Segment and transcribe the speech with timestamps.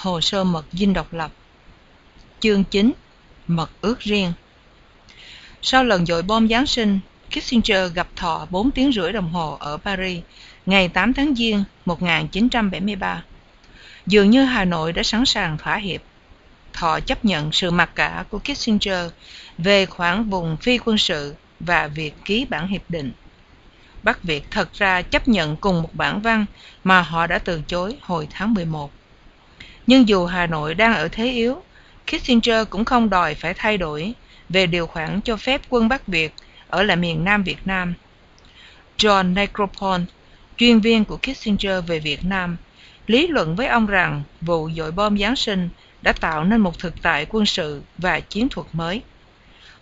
[0.00, 1.32] Hồ sơ mật dinh độc lập
[2.40, 2.92] Chương 9
[3.46, 4.32] Mật ước riêng
[5.62, 9.76] Sau lần dội bom Giáng sinh, Kissinger gặp Thọ 4 tiếng rưỡi đồng hồ ở
[9.76, 10.22] Paris
[10.66, 13.24] ngày 8 tháng Giêng 1973.
[14.06, 16.02] Dường như Hà Nội đã sẵn sàng thỏa hiệp.
[16.72, 19.10] Thọ chấp nhận sự mặc cả của Kissinger
[19.58, 23.12] về khoản vùng phi quân sự và việc ký bản hiệp định.
[24.02, 26.46] Bắc Việt thật ra chấp nhận cùng một bản văn
[26.84, 28.90] mà họ đã từ chối hồi tháng 11.
[29.90, 31.62] Nhưng dù Hà Nội đang ở thế yếu,
[32.06, 34.12] Kissinger cũng không đòi phải thay đổi
[34.48, 36.34] về điều khoản cho phép quân Bắc Việt
[36.68, 37.94] ở lại miền Nam Việt Nam.
[38.98, 40.04] John Necropole,
[40.56, 42.56] chuyên viên của Kissinger về Việt Nam,
[43.06, 45.68] lý luận với ông rằng vụ dội bom Giáng sinh
[46.02, 49.02] đã tạo nên một thực tại quân sự và chiến thuật mới.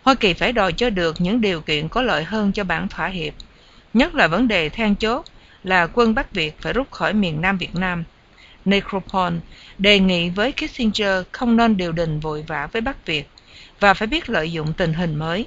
[0.03, 3.07] Hoa Kỳ phải đòi cho được những điều kiện có lợi hơn cho bản thỏa
[3.07, 3.35] hiệp,
[3.95, 5.25] nhất là vấn đề then chốt
[5.65, 8.05] là quân Bắc Việt phải rút khỏi miền Nam Việt Nam.
[8.69, 9.33] Necropol
[9.79, 13.29] đề nghị với Kissinger không nên điều đình vội vã với Bắc Việt
[13.81, 15.47] và phải biết lợi dụng tình hình mới.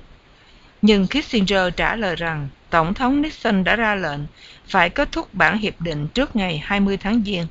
[0.82, 4.20] Nhưng Kissinger trả lời rằng Tổng thống Nixon đã ra lệnh
[4.68, 7.48] phải kết thúc bản hiệp định trước ngày 20 tháng Giêng.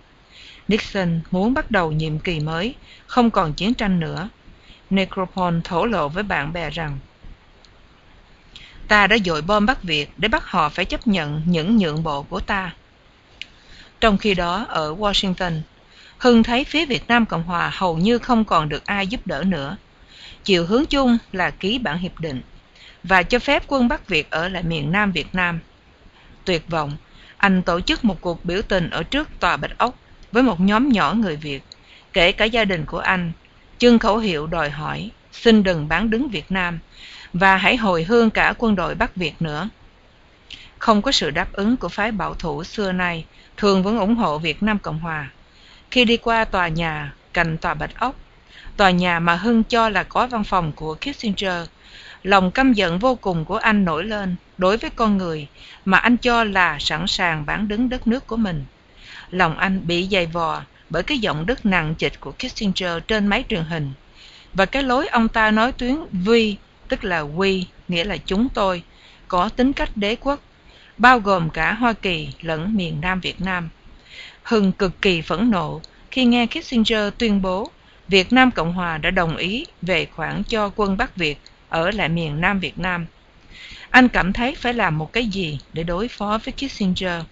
[0.68, 2.74] Nixon muốn bắt đầu nhiệm kỳ mới,
[3.06, 4.28] không còn chiến tranh nữa.
[4.90, 6.98] Necropol thổ lộ với bạn bè rằng
[8.88, 12.22] Ta đã dội bom Bắc Việt để bắt họ phải chấp nhận những nhượng bộ
[12.22, 12.74] của ta.
[14.00, 15.60] Trong khi đó, ở Washington,
[16.18, 19.44] Hưng thấy phía Việt Nam Cộng Hòa hầu như không còn được ai giúp đỡ
[19.46, 19.76] nữa.
[20.44, 22.42] Chiều hướng chung là ký bản hiệp định
[23.02, 25.60] và cho phép quân Bắc Việt ở lại miền Nam Việt Nam.
[26.44, 26.96] Tuyệt vọng,
[27.36, 29.94] anh tổ chức một cuộc biểu tình ở trước tòa Bạch Ốc
[30.32, 31.62] với một nhóm nhỏ người Việt,
[32.12, 33.32] kể cả gia đình của anh,
[33.78, 36.78] chương khẩu hiệu đòi hỏi xin đừng bán đứng Việt Nam
[37.32, 39.68] và hãy hồi hương cả quân đội Bắc Việt nữa.
[40.80, 43.24] Không có sự đáp ứng của phái bảo thủ xưa nay,
[43.56, 45.30] thường vẫn ủng hộ Việt Nam Cộng Hòa.
[45.90, 48.14] Khi đi qua tòa nhà cạnh tòa Bạch Ốc,
[48.76, 51.68] tòa nhà mà Hưng cho là có văn phòng của Kissinger,
[52.22, 55.46] lòng căm giận vô cùng của anh nổi lên đối với con người
[55.84, 58.64] mà anh cho là sẵn sàng bán đứng đất nước của mình.
[59.30, 63.44] Lòng anh bị dày vò bởi cái giọng đức nặng trịch của Kissinger trên máy
[63.48, 63.92] truyền hình
[64.54, 66.56] và cái lối ông ta nói tuyến vi
[66.88, 68.82] tức là we nghĩa là chúng tôi
[69.28, 70.40] có tính cách đế quốc
[71.00, 73.68] bao gồm cả Hoa Kỳ lẫn miền Nam Việt Nam.
[74.42, 75.80] Hưng cực kỳ phẫn nộ
[76.10, 77.70] khi nghe Kissinger tuyên bố
[78.08, 81.38] Việt Nam Cộng Hòa đã đồng ý về khoản cho quân Bắc Việt
[81.68, 83.06] ở lại miền Nam Việt Nam.
[83.90, 87.22] Anh cảm thấy phải làm một cái gì để đối phó với Kissinger.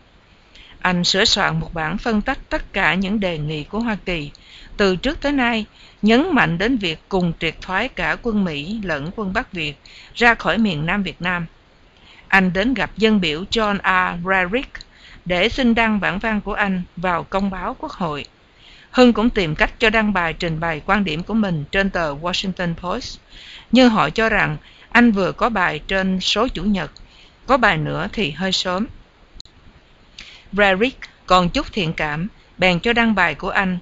[0.80, 4.30] Anh sửa soạn một bản phân tích tất cả những đề nghị của Hoa Kỳ
[4.76, 5.64] từ trước tới nay,
[6.02, 9.74] nhấn mạnh đến việc cùng triệt thoái cả quân Mỹ lẫn quân Bắc Việt
[10.14, 11.46] ra khỏi miền Nam Việt Nam.
[12.28, 14.18] Anh đến gặp dân biểu John A.
[14.24, 14.70] Rarick
[15.24, 18.24] để xin đăng bản văn của anh vào công báo quốc hội.
[18.90, 22.14] Hưng cũng tìm cách cho đăng bài trình bày quan điểm của mình trên tờ
[22.14, 23.18] Washington Post,
[23.72, 24.56] nhưng họ cho rằng
[24.90, 26.90] anh vừa có bài trên số chủ nhật,
[27.46, 28.86] có bài nữa thì hơi sớm.
[30.52, 32.28] Rarick còn chút thiện cảm,
[32.58, 33.78] bèn cho đăng bài của anh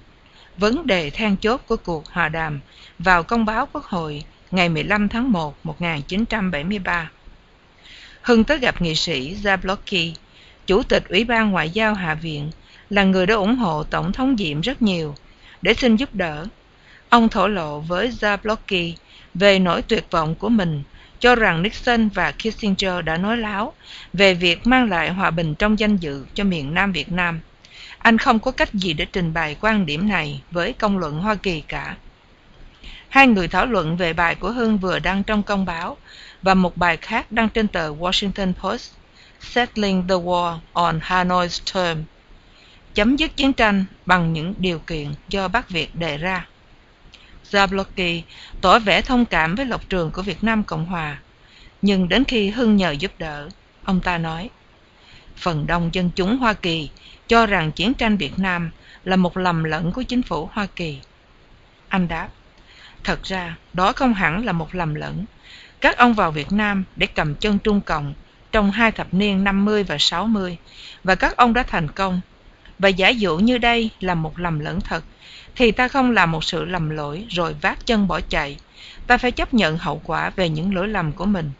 [0.57, 2.59] vấn đề then chốt của cuộc hòa đàm
[2.99, 7.09] vào công báo quốc hội ngày 15 tháng 1 1973.
[8.27, 10.13] Hưng tới gặp nghị sĩ Zablocki,
[10.65, 12.51] chủ tịch Ủy ban Ngoại giao Hạ viện,
[12.89, 15.15] là người đã ủng hộ Tổng thống Diệm rất nhiều,
[15.61, 16.45] để xin giúp đỡ.
[17.09, 18.93] Ông thổ lộ với Zablocki
[19.33, 20.83] về nỗi tuyệt vọng của mình,
[21.19, 23.73] cho rằng Nixon và Kissinger đã nói láo
[24.13, 27.39] về việc mang lại hòa bình trong danh dự cho miền Nam Việt Nam.
[27.97, 31.35] Anh không có cách gì để trình bày quan điểm này với công luận Hoa
[31.35, 31.95] Kỳ cả.
[33.09, 35.97] Hai người thảo luận về bài của Hưng vừa đăng trong công báo
[36.41, 38.91] và một bài khác đăng trên tờ Washington Post,
[39.39, 42.03] Settling the War on Hanoi's Term,
[42.93, 46.47] chấm dứt chiến tranh bằng những điều kiện do Bắc Việt đề ra.
[47.51, 48.21] Zablocki
[48.61, 51.19] tỏ vẻ thông cảm với lập trường của Việt Nam Cộng Hòa,
[51.81, 53.49] nhưng đến khi Hưng nhờ giúp đỡ,
[53.83, 54.49] ông ta nói,
[55.37, 56.89] phần đông dân chúng Hoa Kỳ
[57.27, 58.71] cho rằng chiến tranh Việt Nam
[59.03, 60.99] là một lầm lẫn của chính phủ Hoa Kỳ.
[61.87, 62.29] Anh đáp,
[63.03, 65.25] thật ra đó không hẳn là một lầm lẫn.
[65.81, 68.13] Các ông vào Việt Nam để cầm chân Trung Cộng
[68.51, 70.57] trong hai thập niên 50 và 60
[71.03, 72.21] và các ông đã thành công.
[72.79, 75.03] Và giả dụ như đây là một lầm lẫn thật
[75.55, 78.57] thì ta không làm một sự lầm lỗi rồi vác chân bỏ chạy.
[79.07, 81.51] Ta phải chấp nhận hậu quả về những lỗi lầm của mình.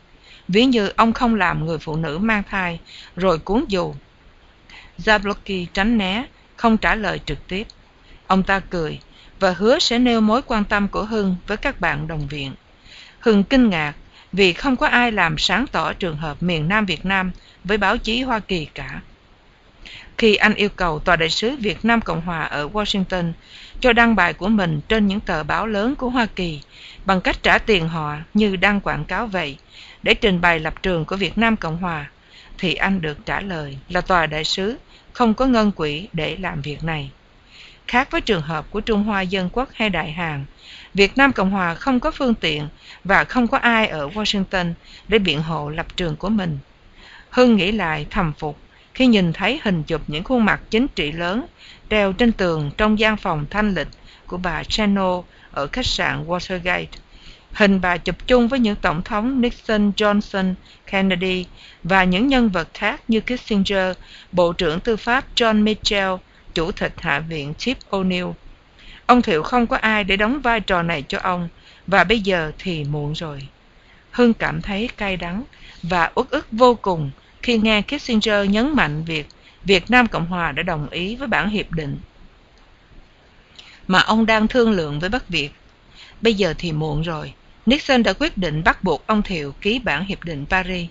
[0.48, 2.80] Ví như ông không làm người phụ nữ mang thai
[3.16, 3.94] rồi cuốn dù
[4.98, 6.26] Zablocki tránh né,
[6.56, 7.68] không trả lời trực tiếp.
[8.28, 9.00] Ông ta cười
[9.40, 12.54] và hứa sẽ nêu mối quan tâm của Hưng với các bạn đồng viện.
[13.20, 13.94] Hưng kinh ngạc
[14.38, 17.32] vì không có ai làm sáng tỏ trường hợp miền Nam Việt Nam
[17.64, 19.02] với báo chí Hoa Kỳ cả.
[20.18, 23.32] khi anh yêu cầu Tòa đại sứ Việt Nam Cộng Hòa ở Washington
[23.80, 26.62] cho đăng bài của mình trên những tờ báo lớn của Hoa Kỳ
[27.06, 29.58] bằng cách trả tiền họ như đăng quảng cáo vậy
[30.04, 32.10] để trình bày lập trường của Việt Nam Cộng Hòa,
[32.58, 34.78] thì anh được trả lời là Tòa đại sứ
[35.14, 37.12] không có ngân quỹ để làm việc này.
[37.88, 40.46] Khác với trường hợp của Trung Hoa Dân Quốc hay Đại Hàn,
[40.98, 42.68] Việt Nam Cộng Hòa không có phương tiện
[43.04, 44.74] và không có ai ở Washington
[45.08, 46.58] để biện hộ lập trường của mình.
[47.30, 48.58] Hưng nghĩ lại thầm phục
[48.94, 51.46] khi nhìn thấy hình chụp những khuôn mặt chính trị lớn
[51.90, 53.88] treo trên tường trong gian phòng thanh lịch
[54.28, 55.20] của bà Channel
[55.52, 56.86] ở khách sạn Watergate.
[57.54, 60.54] Hình bà chụp chung với những tổng thống Nixon, Johnson,
[60.92, 61.46] Kennedy
[61.84, 63.98] và những nhân vật khác như Kissinger,
[64.32, 66.14] Bộ trưởng Tư pháp John Mitchell,
[66.54, 68.34] Chủ tịch Hạ viện Tip O'Neill.
[69.08, 71.50] Ông Thiệu không có ai để đóng vai trò này cho ông,
[71.88, 73.48] và bây giờ thì muộn rồi.
[74.12, 75.44] Hưng cảm thấy cay đắng
[75.84, 77.12] và uất ức vô cùng
[77.42, 79.28] khi nghe Kissinger nhấn mạnh việc
[79.64, 81.98] Việt Nam Cộng Hòa đã đồng ý với bản hiệp định
[83.88, 85.50] mà ông đang thương lượng với Bắc Việt.
[86.22, 87.34] Bây giờ thì muộn rồi.
[87.66, 90.90] Nixon đã quyết định bắt buộc ông Thiệu ký bản hiệp định Paris.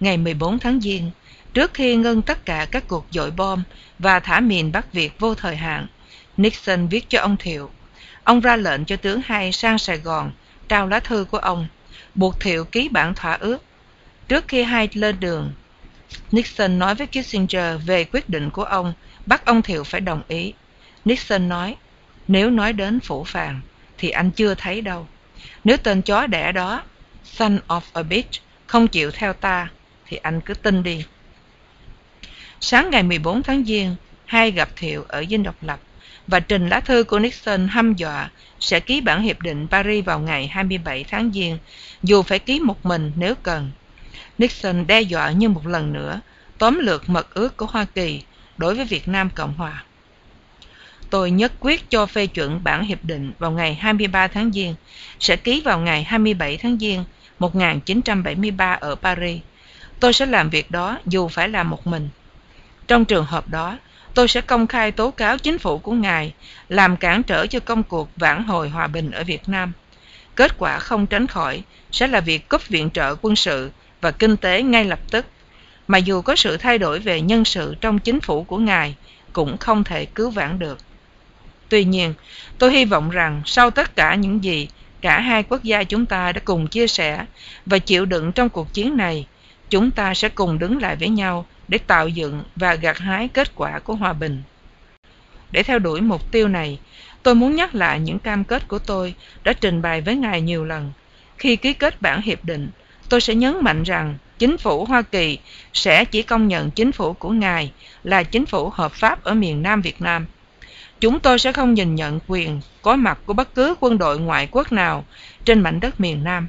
[0.00, 1.10] Ngày 14 tháng Giêng,
[1.54, 3.62] trước khi ngưng tất cả các cuộc dội bom
[3.98, 5.86] và thả mìn Bắc Việt vô thời hạn,
[6.36, 7.70] Nixon viết cho ông Thiệu.
[8.24, 10.32] Ông ra lệnh cho tướng hai sang Sài Gòn,
[10.68, 11.66] trao lá thư của ông,
[12.14, 13.58] buộc Thiệu ký bản thỏa ước.
[14.28, 15.52] Trước khi hai lên đường,
[16.30, 18.92] Nixon nói với Kissinger về quyết định của ông,
[19.26, 20.52] bắt ông Thiệu phải đồng ý.
[21.04, 21.76] Nixon nói,
[22.28, 23.60] nếu nói đến phủ phàng,
[23.98, 25.06] thì anh chưa thấy đâu.
[25.64, 26.82] Nếu tên chó đẻ đó,
[27.24, 29.70] son of a bitch, không chịu theo ta,
[30.06, 31.04] thì anh cứ tin đi.
[32.60, 33.96] Sáng ngày 14 tháng Giêng,
[34.26, 35.80] hai gặp Thiệu ở Dinh Độc Lập
[36.32, 38.30] và trình lá thư của Nixon hăm dọa
[38.60, 41.58] sẽ ký bản hiệp định Paris vào ngày 27 tháng Giêng,
[42.02, 43.70] dù phải ký một mình nếu cần.
[44.38, 46.20] Nixon đe dọa như một lần nữa
[46.58, 48.22] tóm lược mật ước của Hoa Kỳ
[48.56, 49.84] đối với Việt Nam Cộng Hòa.
[51.10, 54.74] Tôi nhất quyết cho phê chuẩn bản hiệp định vào ngày 23 tháng Giêng,
[55.20, 57.04] sẽ ký vào ngày 27 tháng Giêng
[57.38, 59.40] 1973 ở Paris.
[60.00, 62.08] Tôi sẽ làm việc đó dù phải làm một mình.
[62.88, 63.78] Trong trường hợp đó,
[64.14, 66.34] tôi sẽ công khai tố cáo chính phủ của ngài
[66.68, 69.72] làm cản trở cho công cuộc vãn hồi hòa bình ở Việt Nam.
[70.34, 71.62] Kết quả không tránh khỏi
[71.92, 73.70] sẽ là việc cúp viện trợ quân sự
[74.00, 75.26] và kinh tế ngay lập tức,
[75.88, 78.94] mà dù có sự thay đổi về nhân sự trong chính phủ của ngài
[79.32, 80.78] cũng không thể cứu vãn được.
[81.68, 82.14] Tuy nhiên,
[82.58, 84.68] tôi hy vọng rằng sau tất cả những gì
[85.00, 87.24] cả hai quốc gia chúng ta đã cùng chia sẻ
[87.66, 89.26] và chịu đựng trong cuộc chiến này,
[89.70, 93.52] chúng ta sẽ cùng đứng lại với nhau để tạo dựng và gặt hái kết
[93.54, 94.42] quả của hòa bình.
[95.50, 96.78] Để theo đuổi mục tiêu này,
[97.22, 99.14] tôi muốn nhắc lại những cam kết của tôi
[99.44, 100.92] đã trình bày với ngài nhiều lần.
[101.38, 102.68] Khi ký kết bản hiệp định,
[103.08, 105.38] tôi sẽ nhấn mạnh rằng chính phủ Hoa Kỳ
[105.72, 107.72] sẽ chỉ công nhận chính phủ của ngài
[108.04, 110.26] là chính phủ hợp pháp ở miền Nam Việt Nam.
[111.00, 114.48] Chúng tôi sẽ không nhìn nhận quyền có mặt của bất cứ quân đội ngoại
[114.50, 115.04] quốc nào
[115.44, 116.48] trên mảnh đất miền Nam.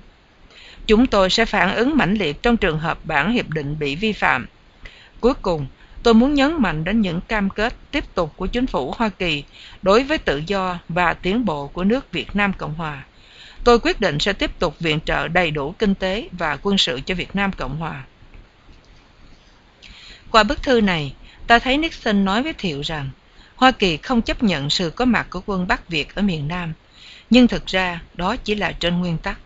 [0.87, 4.13] Chúng tôi sẽ phản ứng mãnh liệt trong trường hợp bản hiệp định bị vi
[4.13, 4.47] phạm.
[5.23, 5.67] Cuối cùng,
[6.03, 9.43] tôi muốn nhấn mạnh đến những cam kết tiếp tục của chính phủ Hoa Kỳ
[9.81, 13.03] đối với tự do và tiến bộ của nước Việt Nam Cộng Hòa.
[13.63, 16.99] Tôi quyết định sẽ tiếp tục viện trợ đầy đủ kinh tế và quân sự
[17.05, 18.03] cho Việt Nam Cộng Hòa.
[20.31, 21.13] Qua bức thư này,
[21.47, 23.09] ta thấy Nixon nói với Thiệu rằng
[23.55, 26.73] Hoa Kỳ không chấp nhận sự có mặt của quân Bắc Việt ở miền Nam,
[27.29, 29.39] nhưng thực ra đó chỉ là trên nguyên tắc.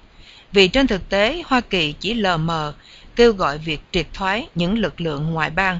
[0.51, 2.73] Vì trên thực tế, Hoa Kỳ chỉ lờ mờ
[3.17, 5.79] kêu gọi việc triệt thoái những lực lượng ngoại bang,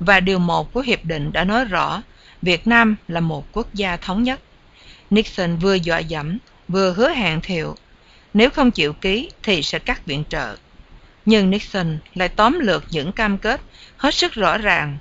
[0.00, 2.02] và điều một của hiệp định đã nói rõ
[2.42, 4.40] Việt Nam là một quốc gia thống nhất.
[5.10, 6.38] Nixon vừa dọa dẫm,
[6.68, 7.76] vừa hứa hẹn thiệu,
[8.34, 10.56] nếu không chịu ký thì sẽ cắt viện trợ.
[11.26, 13.60] Nhưng Nixon lại tóm lược những cam kết
[13.96, 14.98] hết sức rõ ràng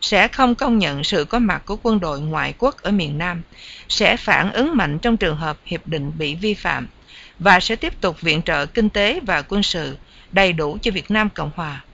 [0.00, 3.42] sẽ không công nhận sự có mặt của quân đội ngoại quốc ở miền Nam,
[3.88, 6.88] sẽ phản ứng mạnh trong trường hợp hiệp định bị vi phạm
[7.38, 9.96] và sẽ tiếp tục viện trợ kinh tế và quân sự
[10.32, 11.84] đầy đủ cho Việt Nam Cộng Hòa.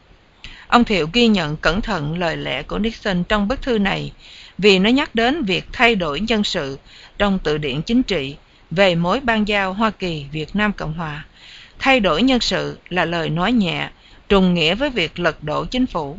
[0.68, 4.12] Ông Thiệu ghi nhận cẩn thận lời lẽ của Nixon trong bức thư này
[4.58, 6.78] vì nó nhắc đến việc thay đổi nhân sự
[7.18, 8.36] trong tự điển chính trị
[8.70, 11.24] về mối ban giao Hoa Kỳ Việt Nam Cộng Hòa.
[11.78, 13.90] Thay đổi nhân sự là lời nói nhẹ,
[14.28, 16.18] trùng nghĩa với việc lật đổ chính phủ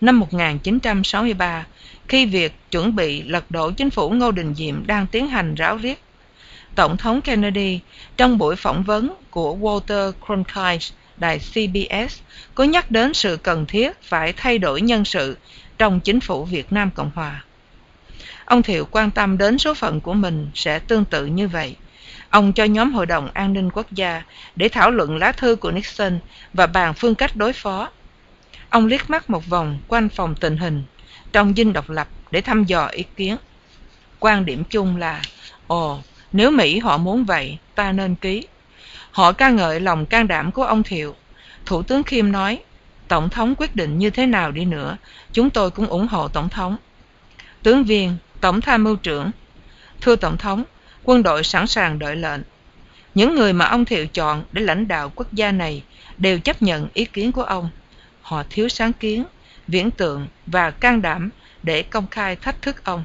[0.00, 1.66] năm 1963,
[2.08, 5.76] khi việc chuẩn bị lật đổ chính phủ Ngô Đình Diệm đang tiến hành ráo
[5.76, 6.02] riết.
[6.74, 7.80] Tổng thống Kennedy
[8.16, 12.20] trong buổi phỏng vấn của Walter Cronkite đài CBS
[12.54, 15.36] có nhắc đến sự cần thiết phải thay đổi nhân sự
[15.78, 17.44] trong chính phủ Việt Nam Cộng Hòa.
[18.44, 21.76] Ông Thiệu quan tâm đến số phận của mình sẽ tương tự như vậy.
[22.30, 24.22] Ông cho nhóm Hội đồng An ninh Quốc gia
[24.56, 26.18] để thảo luận lá thư của Nixon
[26.52, 27.90] và bàn phương cách đối phó
[28.74, 30.82] Ông liếc mắt một vòng quanh phòng tình hình,
[31.32, 33.36] trong dinh độc lập để thăm dò ý kiến.
[34.18, 35.22] Quan điểm chung là,
[35.66, 35.98] ồ,
[36.32, 38.42] nếu Mỹ họ muốn vậy, ta nên ký.
[39.14, 41.14] Họ ca ngợi lòng can đảm của ông Thiệu.
[41.66, 42.62] Thủ tướng Kim nói,
[43.08, 44.96] Tổng thống quyết định như thế nào đi nữa,
[45.32, 46.76] chúng tôi cũng ủng hộ Tổng thống.
[47.62, 49.30] Tướng viên, Tổng tham mưu trưởng,
[50.00, 50.64] thưa Tổng thống,
[51.04, 52.40] quân đội sẵn sàng đợi lệnh.
[53.14, 55.82] Những người mà ông Thiệu chọn để lãnh đạo quốc gia này
[56.18, 57.70] đều chấp nhận ý kiến của ông.
[58.22, 59.24] Họ thiếu sáng kiến,
[59.68, 61.30] viễn tượng và can đảm
[61.62, 63.04] để công khai thách thức ông.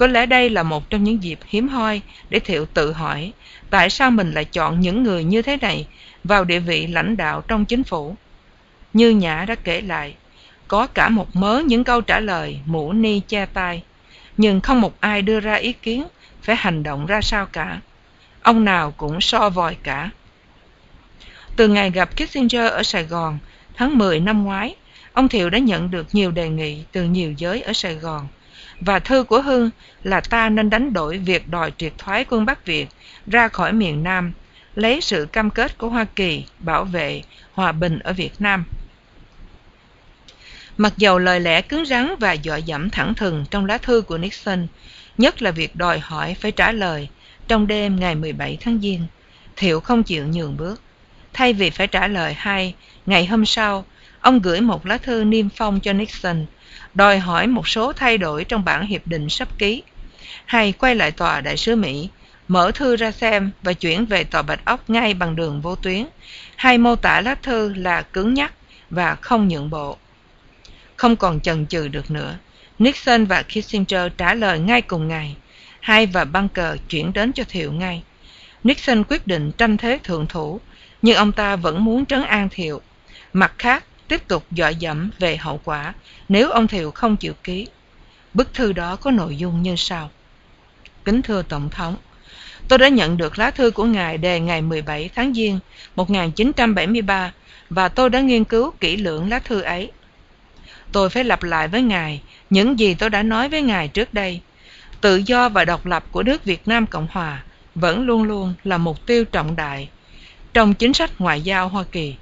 [0.00, 3.32] Có lẽ đây là một trong những dịp hiếm hoi để Thiệu tự hỏi
[3.70, 5.86] tại sao mình lại chọn những người như thế này
[6.24, 8.16] vào địa vị lãnh đạo trong chính phủ.
[8.92, 10.14] Như Nhã đã kể lại,
[10.68, 13.82] có cả một mớ những câu trả lời mũ ni che tai,
[14.36, 16.04] nhưng không một ai đưa ra ý kiến
[16.42, 17.80] phải hành động ra sao cả.
[18.42, 20.10] Ông nào cũng so vòi cả.
[21.56, 23.38] Từ ngày gặp Kissinger ở Sài Gòn,
[23.74, 24.74] tháng 10 năm ngoái,
[25.12, 28.28] ông Thiệu đã nhận được nhiều đề nghị từ nhiều giới ở Sài Gòn.
[28.80, 29.70] Và thư của Hưng
[30.02, 32.86] là ta nên đánh đổi việc đòi triệt thoái quân Bắc Việt
[33.26, 34.32] ra khỏi miền Nam,
[34.74, 37.22] lấy sự cam kết của Hoa Kỳ bảo vệ
[37.52, 38.64] hòa bình ở Việt Nam.
[40.76, 44.18] Mặc dầu lời lẽ cứng rắn và dọa dẫm thẳng thừng trong lá thư của
[44.18, 44.66] Nixon,
[45.18, 47.08] nhất là việc đòi hỏi phải trả lời
[47.48, 49.06] trong đêm ngày 17 tháng Giêng,
[49.56, 50.82] Thiệu không chịu nhường bước.
[51.32, 52.74] Thay vì phải trả lời hay,
[53.06, 53.84] ngày hôm sau,
[54.20, 56.46] ông gửi một lá thư niêm phong cho Nixon,
[56.94, 59.82] đòi hỏi một số thay đổi trong bản hiệp định sắp ký,
[60.44, 62.08] hay quay lại tòa đại sứ Mỹ,
[62.48, 66.06] mở thư ra xem và chuyển về tòa Bạch Ốc ngay bằng đường vô tuyến,
[66.56, 68.52] hay mô tả lá thư là cứng nhắc
[68.90, 69.96] và không nhượng bộ.
[70.96, 72.36] Không còn chần chừ được nữa,
[72.78, 75.36] Nixon và Kissinger trả lời ngay cùng ngày,
[75.80, 78.02] hai và Bunker chuyển đến cho Thiệu ngay.
[78.64, 80.60] Nixon quyết định tranh thế thượng thủ,
[81.02, 82.80] nhưng ông ta vẫn muốn trấn an Thiệu.
[83.32, 85.94] Mặt khác, tiếp tục dọa dẫm về hậu quả
[86.28, 87.66] nếu ông Thiệu không chịu ký.
[88.34, 90.10] Bức thư đó có nội dung như sau.
[91.04, 91.96] Kính thưa Tổng thống,
[92.68, 95.58] tôi đã nhận được lá thư của ngài đề ngày 17 tháng Giêng
[95.96, 97.32] 1973
[97.70, 99.90] và tôi đã nghiên cứu kỹ lưỡng lá thư ấy.
[100.92, 104.40] Tôi phải lặp lại với ngài những gì tôi đã nói với ngài trước đây.
[105.00, 107.42] Tự do và độc lập của nước Việt Nam Cộng Hòa
[107.74, 109.88] vẫn luôn luôn là mục tiêu trọng đại
[110.54, 112.14] trong chính sách ngoại giao Hoa Kỳ.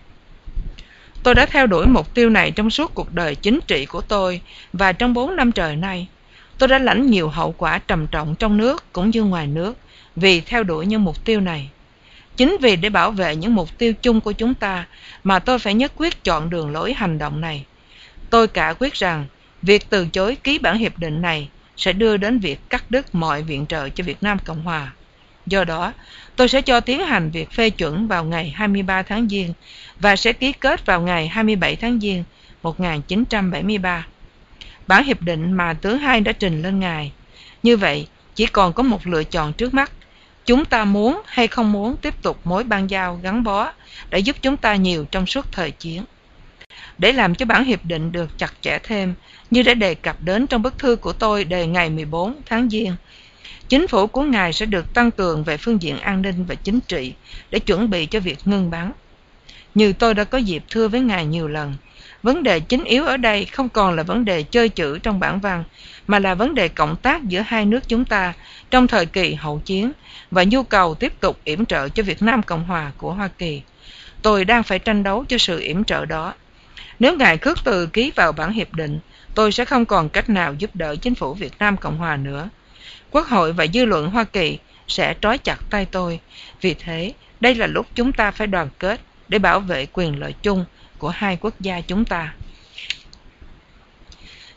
[1.23, 4.41] Tôi đã theo đuổi mục tiêu này trong suốt cuộc đời chính trị của tôi
[4.73, 6.09] và trong 4 năm trời nay,
[6.59, 9.77] tôi đã lãnh nhiều hậu quả trầm trọng trong nước cũng như ngoài nước
[10.17, 11.71] vì theo đuổi những mục tiêu này.
[12.37, 14.87] Chính vì để bảo vệ những mục tiêu chung của chúng ta
[15.25, 17.65] mà tôi phải nhất quyết chọn đường lối hành động này.
[18.31, 19.27] Tôi cả quyết rằng
[19.63, 23.43] việc từ chối ký bản hiệp định này sẽ đưa đến việc cắt đứt mọi
[23.43, 24.93] viện trợ cho Việt Nam Cộng Hòa.
[25.49, 25.93] Do đó,
[26.37, 29.53] tôi sẽ cho tiến hành việc phê chuẩn vào ngày 23 tháng Giêng
[30.01, 32.25] và sẽ ký kết vào ngày 27 tháng Giêng
[32.63, 34.07] 1973.
[34.87, 37.13] Bản hiệp định mà tướng hai đã trình lên ngài.
[37.63, 39.93] Như vậy, chỉ còn có một lựa chọn trước mắt.
[40.47, 43.73] Chúng ta muốn hay không muốn tiếp tục mối ban giao gắn bó
[44.11, 46.05] đã giúp chúng ta nhiều trong suốt thời chiến.
[46.99, 49.15] Để làm cho bản hiệp định được chặt chẽ thêm,
[49.51, 52.95] như đã đề cập đến trong bức thư của tôi đề ngày 14 tháng Giêng,
[53.69, 56.81] chính phủ của ngài sẽ được tăng cường về phương diện an ninh và chính
[56.81, 57.15] trị
[57.51, 58.93] để chuẩn bị cho việc ngưng bắn.
[59.75, 61.75] Như tôi đã có dịp thưa với ngài nhiều lần,
[62.23, 65.41] vấn đề chính yếu ở đây không còn là vấn đề chơi chữ trong bản
[65.41, 65.65] văn,
[66.07, 68.35] mà là vấn đề cộng tác giữa hai nước chúng ta
[68.71, 69.93] trong thời kỳ hậu chiến
[70.31, 73.63] và nhu cầu tiếp tục yểm trợ cho Việt Nam Cộng Hòa của Hoa Kỳ.
[74.23, 76.35] Tôi đang phải tranh đấu cho sự yểm trợ đó.
[76.99, 79.01] Nếu ngài khước từ ký vào bản hiệp định,
[79.35, 82.49] tôi sẽ không còn cách nào giúp đỡ chính phủ Việt Nam Cộng Hòa nữa.
[83.11, 86.21] Quốc hội và dư luận Hoa Kỳ sẽ trói chặt tay tôi.
[86.61, 90.35] Vì thế, đây là lúc chúng ta phải đoàn kết để bảo vệ quyền lợi
[90.43, 90.65] chung
[90.99, 92.35] của hai quốc gia chúng ta.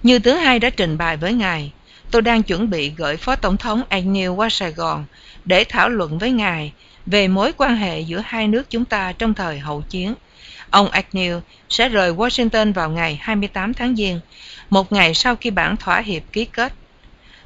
[0.03, 1.72] Như thứ hai đã trình bày với ngài,
[2.12, 5.05] tôi đang chuẩn bị gửi Phó Tổng thống Agnew qua Sài Gòn
[5.46, 6.74] để thảo luận với ngài
[7.05, 10.13] về mối quan hệ giữa hai nước chúng ta trong thời hậu chiến.
[10.70, 14.20] Ông Agnew sẽ rời Washington vào ngày 28 tháng Giêng,
[14.70, 16.74] một ngày sau khi bản thỏa hiệp ký kết.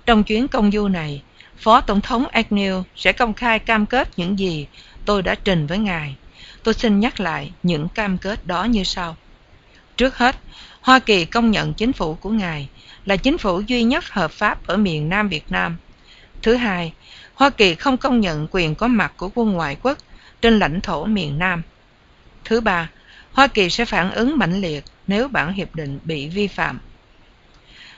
[0.05, 1.21] Trong chuyến công du này,
[1.57, 4.67] Phó Tổng thống Agnew sẽ công khai cam kết những gì
[5.05, 6.15] tôi đã trình với ngài.
[6.63, 9.15] Tôi xin nhắc lại những cam kết đó như sau.
[9.97, 10.35] Trước hết,
[10.81, 12.69] Hoa Kỳ công nhận chính phủ của ngài
[13.05, 15.77] là chính phủ duy nhất hợp pháp ở miền Nam Việt Nam.
[16.41, 16.93] Thứ hai,
[17.33, 19.97] Hoa Kỳ không công nhận quyền có mặt của quân ngoại quốc
[20.41, 21.62] trên lãnh thổ miền Nam.
[22.43, 22.89] Thứ ba,
[23.31, 26.79] Hoa Kỳ sẽ phản ứng mạnh liệt nếu bản hiệp định bị vi phạm.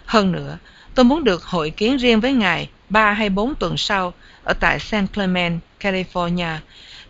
[0.06, 0.58] Hơn nữa,
[0.98, 4.14] tôi muốn được hội kiến riêng với ngài 3 hay 4 tuần sau
[4.44, 6.58] ở tại San Clemente, California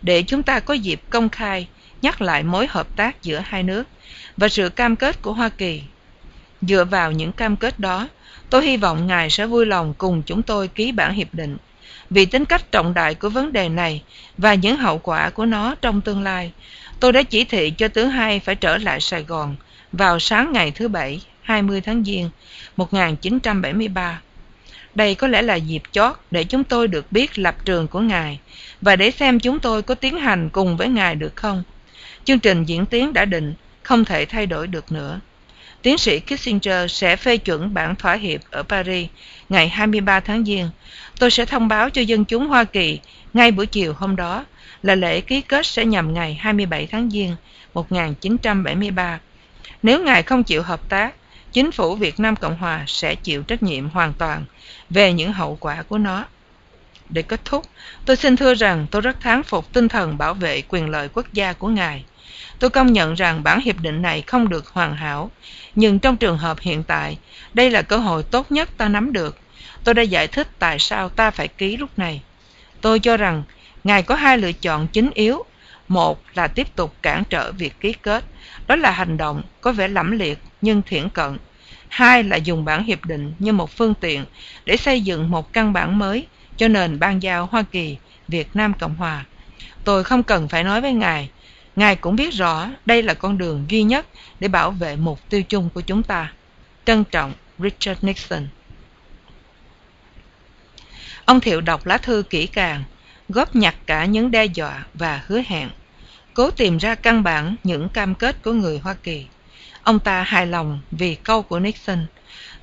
[0.02, 1.68] để chúng ta có dịp công khai
[2.02, 3.88] nhắc lại mối hợp tác giữa hai nước
[4.36, 5.82] và sự cam kết của Hoa Kỳ.
[6.62, 8.08] dựa vào những cam kết đó
[8.50, 11.56] tôi hy vọng ngài sẽ vui lòng cùng chúng tôi ký bản hiệp định
[12.10, 14.02] vì tính cách trọng đại của vấn đề này
[14.38, 16.52] và những hậu quả của nó trong tương lai
[17.00, 19.56] tôi đã chỉ thị cho tướng hai phải trở lại sài gòn
[19.92, 22.30] vào sáng ngày thứ bảy 20 tháng Giêng
[22.76, 24.20] 1973.
[24.94, 28.40] Đây có lẽ là dịp chót để chúng tôi được biết lập trường của Ngài
[28.80, 31.62] và để xem chúng tôi có tiến hành cùng với Ngài được không.
[32.24, 35.20] Chương trình diễn tiến đã định, không thể thay đổi được nữa.
[35.82, 39.08] Tiến sĩ Kissinger sẽ phê chuẩn bản thỏa hiệp ở Paris
[39.48, 40.70] ngày 23 tháng Giêng.
[41.18, 42.98] Tôi sẽ thông báo cho dân chúng Hoa Kỳ
[43.32, 44.44] ngay buổi chiều hôm đó
[44.82, 47.36] là lễ ký kết sẽ nhằm ngày 27 tháng Giêng
[47.74, 49.20] 1973.
[49.82, 51.14] Nếu Ngài không chịu hợp tác,
[51.52, 54.44] chính phủ Việt Nam Cộng Hòa sẽ chịu trách nhiệm hoàn toàn
[54.90, 56.24] về những hậu quả của nó.
[57.08, 57.66] Để kết thúc,
[58.04, 61.26] tôi xin thưa rằng tôi rất thán phục tinh thần bảo vệ quyền lợi quốc
[61.32, 62.04] gia của Ngài.
[62.58, 65.30] Tôi công nhận rằng bản hiệp định này không được hoàn hảo,
[65.74, 67.18] nhưng trong trường hợp hiện tại,
[67.54, 69.38] đây là cơ hội tốt nhất ta nắm được.
[69.84, 72.22] Tôi đã giải thích tại sao ta phải ký lúc này.
[72.80, 73.42] Tôi cho rằng
[73.84, 75.44] Ngài có hai lựa chọn chính yếu.
[75.88, 78.24] Một là tiếp tục cản trở việc ký kết,
[78.66, 81.38] đó là hành động có vẻ lẫm liệt nhưng thiển cận.
[81.88, 84.24] Hai là dùng bản hiệp định như một phương tiện
[84.64, 86.26] để xây dựng một căn bản mới
[86.56, 87.96] cho nền ban giao Hoa Kỳ,
[88.28, 89.24] Việt Nam Cộng Hòa.
[89.84, 91.30] Tôi không cần phải nói với Ngài,
[91.76, 94.06] Ngài cũng biết rõ đây là con đường duy nhất
[94.40, 96.32] để bảo vệ mục tiêu chung của chúng ta.
[96.84, 98.48] Trân trọng, Richard Nixon
[101.24, 102.84] Ông Thiệu đọc lá thư kỹ càng,
[103.28, 105.70] góp nhặt cả những đe dọa và hứa hẹn,
[106.34, 109.26] cố tìm ra căn bản những cam kết của người Hoa Kỳ.
[109.82, 112.06] Ông ta hài lòng vì câu của Nixon,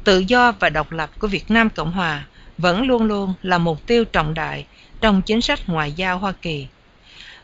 [0.03, 2.25] tự do và độc lập của Việt Nam Cộng Hòa
[2.57, 4.65] vẫn luôn luôn là mục tiêu trọng đại
[5.01, 6.67] trong chính sách ngoại giao Hoa Kỳ.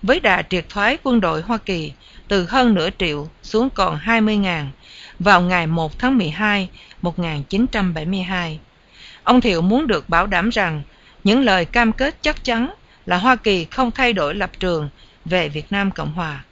[0.01, 1.91] Với đà triệt thoái quân đội Hoa Kỳ
[2.27, 4.65] từ hơn nửa triệu xuống còn 20.000
[5.19, 6.69] vào ngày 1 tháng 12
[7.01, 8.59] 1972,
[9.23, 10.81] ông Thiệu muốn được bảo đảm rằng
[11.23, 12.73] những lời cam kết chắc chắn
[13.11, 14.89] là Hoa Kỳ không thay đổi lập trường
[15.25, 16.43] về Việt Nam Cộng Hòa.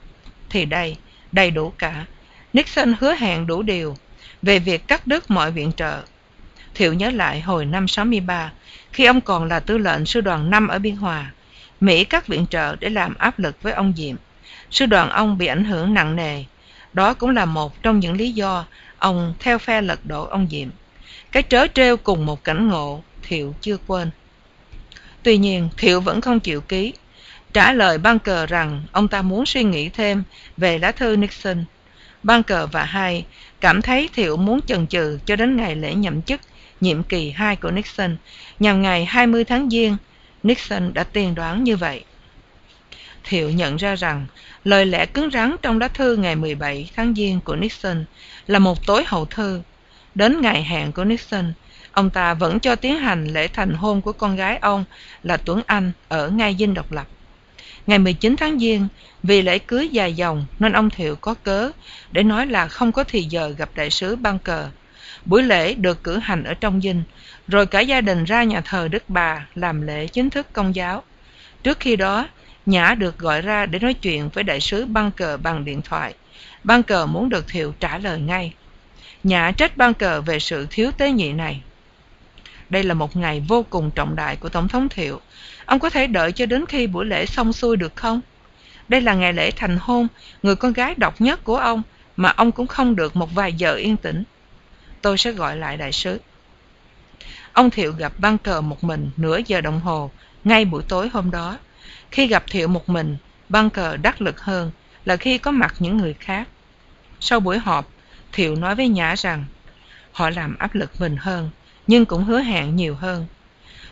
[0.49, 0.97] Thì đây,
[1.31, 2.05] đầy đủ cả.
[2.53, 3.95] Nixon hứa hẹn đủ điều
[4.41, 6.01] về việc cắt đứt mọi viện trợ.
[6.73, 8.51] Thiệu nhớ lại hồi năm 63,
[8.91, 11.31] khi ông còn là tư lệnh sư đoàn 5 ở Biên Hòa,
[11.79, 14.15] Mỹ cắt viện trợ để làm áp lực với ông Diệm.
[14.71, 16.43] Sư đoàn ông bị ảnh hưởng nặng nề.
[16.93, 18.65] Đó cũng là một trong những lý do
[18.97, 20.69] ông theo phe lật đổ ông Diệm.
[21.31, 24.09] Cái trớ trêu cùng một cảnh ngộ, Thiệu chưa quên.
[25.23, 26.93] Tuy nhiên, Thiệu vẫn không chịu ký.
[27.53, 30.23] Trả lời Bunker rằng ông ta muốn suy nghĩ thêm
[30.57, 31.65] về lá thư Nixon.
[32.23, 33.25] Bunker và hai
[33.59, 36.41] cảm thấy Thiệu muốn chần chừ cho đến ngày lễ nhậm chức
[36.81, 38.17] nhiệm kỳ 2 của Nixon
[38.59, 39.97] nhằm ngày 20 tháng Giêng.
[40.43, 42.03] Nixon đã tiên đoán như vậy.
[43.23, 44.25] Thiệu nhận ra rằng
[44.63, 48.05] lời lẽ cứng rắn trong lá thư ngày 17 tháng Giêng của Nixon
[48.47, 49.61] là một tối hậu thư.
[50.15, 51.53] Đến ngày hẹn của Nixon,
[51.91, 54.85] ông ta vẫn cho tiến hành lễ thành hôn của con gái ông
[55.23, 57.07] là Tuấn Anh ở ngay dinh độc lập.
[57.87, 58.87] Ngày 19 tháng Giêng,
[59.23, 61.71] vì lễ cưới dài dòng nên ông Thiệu có cớ
[62.11, 64.65] để nói là không có thì giờ gặp đại sứ Bunker.
[65.25, 67.03] Buổi lễ được cử hành ở trong dinh,
[67.47, 71.03] rồi cả gia đình ra nhà thờ Đức Bà làm lễ chính thức công giáo.
[71.63, 72.27] Trước khi đó,
[72.65, 76.13] Nhã được gọi ra để nói chuyện với đại sứ Bunker bằng điện thoại.
[76.63, 78.53] Bunker muốn được Thiệu trả lời ngay.
[79.23, 81.61] Nhã trách Bunker về sự thiếu tế nhị này.
[82.69, 85.21] Đây là một ngày vô cùng trọng đại của Tổng thống Thiệu.
[85.65, 88.21] Ông có thể đợi cho đến khi buổi lễ xong xuôi được không?
[88.87, 90.07] Đây là ngày lễ thành hôn,
[90.43, 91.81] người con gái độc nhất của ông,
[92.15, 94.23] mà ông cũng không được một vài giờ yên tĩnh.
[95.01, 96.19] Tôi sẽ gọi lại đại sứ.
[97.53, 100.11] Ông Thiệu gặp Bunker một mình nửa giờ đồng hồ,
[100.43, 101.57] ngay buổi tối hôm đó.
[102.11, 103.17] Khi gặp Thiệu một mình,
[103.49, 104.71] Bunker đắc lực hơn
[105.05, 106.47] là khi có mặt những người khác.
[107.19, 107.89] Sau buổi họp,
[108.31, 109.45] Thiệu nói với Nhã rằng
[110.11, 111.49] họ làm áp lực mình hơn,
[111.89, 113.25] nhưng cũng hứa hẹn nhiều hơn.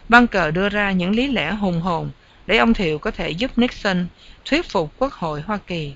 [0.09, 2.11] Bunker đưa ra những lý lẽ hùng hồn
[2.47, 4.07] để ông Thiệu có thể giúp Nixon
[4.45, 5.93] thuyết phục Quốc hội Hoa Kỳ.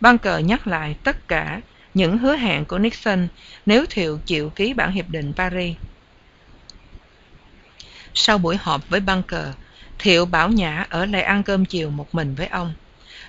[0.00, 1.60] Bunker nhắc lại tất cả
[1.94, 3.28] những hứa hẹn của Nixon
[3.66, 5.76] nếu Thiệu chịu ký bản hiệp định Paris.
[8.14, 9.46] Sau buổi họp với Bunker,
[9.98, 12.74] Thiệu bảo Nhã ở lại ăn cơm chiều một mình với ông.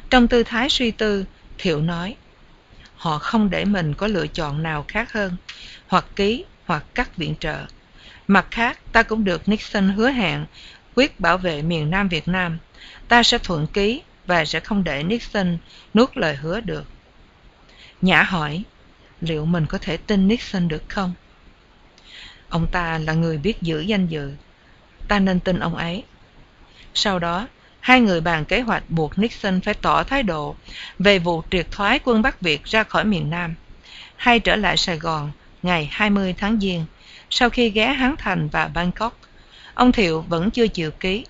[0.09, 1.25] Trong tư thái suy tư,
[1.57, 2.15] Thiệu nói,
[2.95, 5.35] họ không để mình có lựa chọn nào khác hơn,
[5.87, 7.65] hoặc ký hoặc cắt viện trợ.
[8.27, 10.45] Mặt khác, ta cũng được Nixon hứa hẹn
[10.95, 12.57] quyết bảo vệ miền Nam Việt Nam.
[13.07, 15.57] Ta sẽ thuận ký và sẽ không để Nixon
[15.93, 16.85] nuốt lời hứa được.
[18.01, 18.63] Nhã hỏi,
[19.21, 21.13] liệu mình có thể tin Nixon được không?
[22.49, 24.33] Ông ta là người biết giữ danh dự.
[25.07, 26.03] Ta nên tin ông ấy.
[26.93, 27.47] Sau đó,
[27.79, 30.55] hai người bàn kế hoạch buộc Nixon phải tỏ thái độ
[30.99, 33.55] về vụ triệt thoái quân Bắc Việt ra khỏi miền Nam,
[34.15, 35.31] hay trở lại Sài Gòn
[35.63, 36.85] ngày 20 tháng Giêng,
[37.35, 39.17] sau khi ghé Hán Thành và Bangkok.
[39.73, 41.25] Ông Thiệu vẫn chưa chịu ký.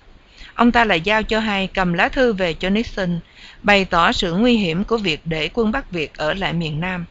[0.54, 3.20] Ông ta lại giao cho hai cầm lá thư về cho Nixon,
[3.62, 7.04] bày tỏ sự nguy hiểm của việc để quân Bắc Việt ở lại miền Nam.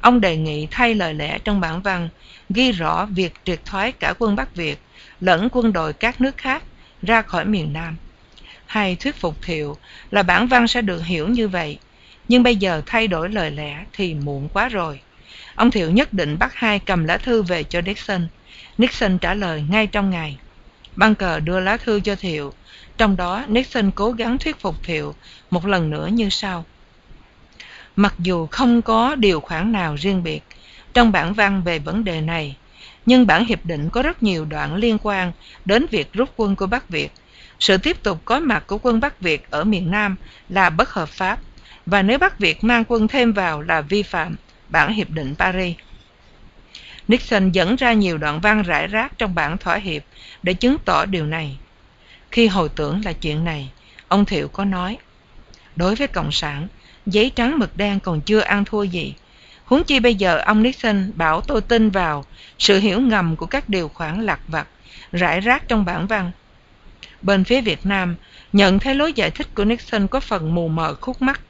[0.00, 2.08] Ông đề nghị thay lời lẽ trong bản văn,
[2.50, 4.78] ghi rõ việc triệt thoái cả quân Bắc Việt
[5.20, 6.62] lẫn quân đội các nước khác
[7.02, 7.96] ra khỏi miền Nam.
[8.66, 9.76] Hay thuyết phục Thiệu
[10.10, 11.78] là bản văn sẽ được hiểu như vậy,
[12.28, 15.00] nhưng bây giờ thay đổi lời lẽ thì muộn quá rồi.
[15.54, 18.28] Ông Thiệu nhất định bắt hai cầm lá thư về cho Nixon.
[18.78, 20.38] Nixon trả lời ngay trong ngày.
[20.96, 22.52] Bunker đưa lá thư cho Thiệu,
[22.96, 25.14] trong đó Nixon cố gắng thuyết phục Thiệu
[25.50, 26.64] một lần nữa như sau.
[27.96, 30.40] Mặc dù không có điều khoản nào riêng biệt
[30.94, 32.56] trong bản văn về vấn đề này,
[33.06, 35.32] nhưng bản hiệp định có rất nhiều đoạn liên quan
[35.64, 37.12] đến việc rút quân của Bắc Việt.
[37.60, 40.16] Sự tiếp tục có mặt của quân Bắc Việt ở miền Nam
[40.48, 41.38] là bất hợp pháp,
[41.86, 44.36] và nếu Bắc Việt mang quân thêm vào là vi phạm
[44.68, 45.76] bản hiệp định Paris.
[47.08, 50.02] Nixon dẫn ra nhiều đoạn văn rải rác trong bản thỏa hiệp
[50.42, 51.58] để chứng tỏ điều này.
[52.30, 53.70] Khi hồi tưởng là chuyện này,
[54.08, 54.98] ông Thiệu có nói,
[55.76, 56.68] đối với Cộng sản,
[57.06, 59.14] giấy trắng mực đen còn chưa ăn thua gì.
[59.64, 62.24] Huống chi bây giờ ông Nixon bảo tôi tin vào
[62.58, 64.68] sự hiểu ngầm của các điều khoản lạc vặt,
[65.12, 66.30] rải rác trong bản văn.
[67.22, 68.16] Bên phía Việt Nam,
[68.52, 71.40] nhận thấy lối giải thích của Nixon có phần mù mờ khúc mắc.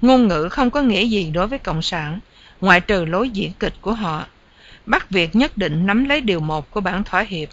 [0.00, 2.20] Ngôn ngữ không có nghĩa gì đối với Cộng sản,
[2.60, 4.26] ngoại trừ lối diễn kịch của họ.
[4.88, 7.48] Bắc Việt nhất định nắm lấy điều một của bản thỏa hiệp,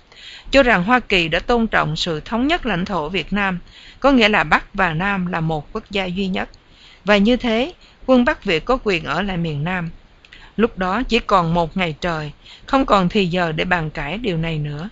[0.52, 3.60] cho rằng Hoa Kỳ đã tôn trọng sự thống nhất lãnh thổ Việt Nam,
[4.00, 6.50] có nghĩa là Bắc và Nam là một quốc gia duy nhất.
[7.06, 7.74] Và như thế,
[8.06, 9.90] quân Bắc Việt có quyền ở lại miền Nam.
[10.58, 12.32] Lúc đó chỉ còn một ngày trời,
[12.66, 14.90] không còn thì giờ để bàn cãi điều này nữa.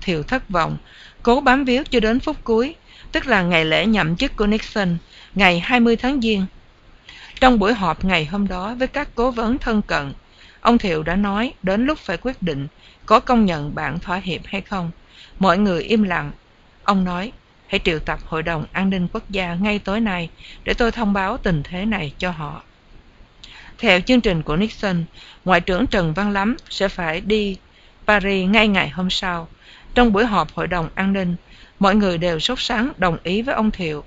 [0.00, 0.76] Thiệu thất vọng,
[1.22, 2.74] cố bám víu cho đến phút cuối,
[3.12, 4.96] tức là ngày lễ nhậm chức của Nixon,
[5.34, 6.46] ngày 20 tháng Giêng.
[7.40, 10.12] Trong buổi họp ngày hôm đó với các cố vấn thân cận,
[10.62, 12.66] ông Thiệu đã nói đến lúc phải quyết định
[13.06, 14.90] có công nhận bản thỏa hiệp hay không.
[15.38, 16.32] Mọi người im lặng.
[16.84, 17.32] Ông nói,
[17.66, 20.30] hãy triệu tập Hội đồng An ninh Quốc gia ngay tối nay
[20.64, 22.62] để tôi thông báo tình thế này cho họ.
[23.78, 25.04] Theo chương trình của Nixon,
[25.44, 27.56] Ngoại trưởng Trần Văn Lắm sẽ phải đi
[28.06, 29.48] Paris ngay ngày hôm sau.
[29.94, 31.36] Trong buổi họp Hội đồng An ninh,
[31.78, 34.04] mọi người đều sốt sắng đồng ý với ông Thiệu.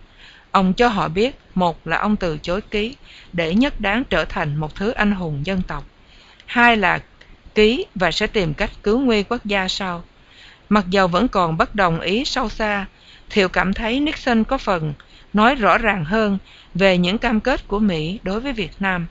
[0.51, 2.95] Ông cho họ biết, một là ông từ chối ký
[3.33, 5.83] để nhất đáng trở thành một thứ anh hùng dân tộc.
[6.45, 6.99] Hai là
[7.55, 10.03] ký và sẽ tìm cách cứu nguy quốc gia sau.
[10.69, 12.85] Mặc dầu vẫn còn bất đồng ý sâu xa,
[13.29, 14.93] Thiệu cảm thấy Nixon có phần
[15.33, 16.37] nói rõ ràng hơn
[16.73, 19.07] về những cam kết của Mỹ đối với Việt Nam.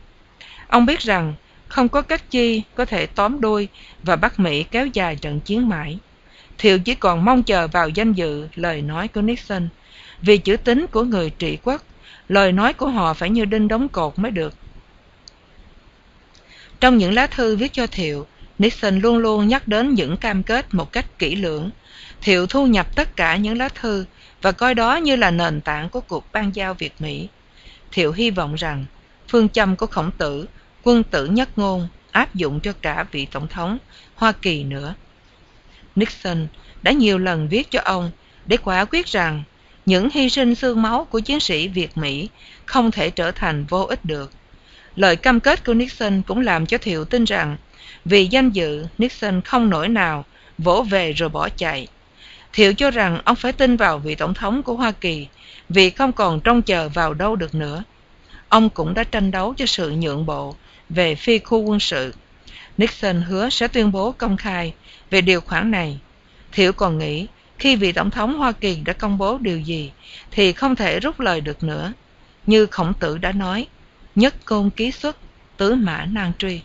[0.69, 1.35] Ông biết rằng
[1.69, 3.69] không có cách chi có thể tóm đuôi
[4.03, 5.99] và bắt Mỹ kéo dài trận chiến mãi.
[6.59, 9.69] Thiệu chỉ còn mong chờ vào danh dự lời nói của Nixon.
[10.21, 11.83] Vì chữ tính của người trị quốc,
[12.29, 14.55] lời nói của họ phải như đinh đóng cột mới được.
[16.85, 18.27] Trong những lá thư viết cho Thiệu,
[18.59, 21.71] Nixon luôn luôn nhắc đến những cam kết một cách kỹ lưỡng.
[22.21, 24.05] Thiệu thu nhập tất cả những lá thư
[24.43, 27.29] và coi đó như là nền tảng của cuộc ban giao Việt-Mỹ.
[27.93, 28.85] Thiệu hy vọng rằng
[29.29, 30.47] phương châm của khổng tử,
[30.83, 33.79] quân tử nhất ngôn, áp dụng cho cả vị tổng thống
[34.15, 34.95] Hoa Kỳ nữa.
[35.97, 36.47] Nixon
[36.83, 38.11] đã nhiều lần viết cho ông
[38.47, 39.43] để quả quyết rằng
[39.87, 42.29] những hy sinh xương máu của chiến sĩ Việt-Mỹ
[42.67, 44.31] không thể trở thành vô ích được.
[44.97, 47.57] Lời cam kết của Nixon cũng làm cho Thiệu tin rằng
[48.05, 50.25] vì danh dự, Nixon không nổi nào
[50.59, 51.87] vỗ về rồi bỏ chạy.
[52.53, 55.27] Thiệu cho rằng ông phải tin vào vị tổng thống của Hoa Kỳ
[55.69, 57.85] vì không còn trông chờ vào đâu được nữa.
[58.49, 60.55] Ông cũng đã tranh đấu cho sự nhượng bộ
[60.89, 62.15] về phi khu quân sự.
[62.77, 64.75] Nixon hứa sẽ tuyên bố công khai
[65.11, 65.99] về điều khoản này.
[66.53, 67.27] Thiệu còn nghĩ
[67.59, 69.93] khi vị tổng thống Hoa Kỳ đã công bố điều gì
[70.31, 71.93] thì không thể rút lời được nữa.
[72.47, 73.67] Như khổng tử đã nói,
[74.15, 75.17] nhất côn ký xuất,
[75.57, 76.61] tứ mã nan truy.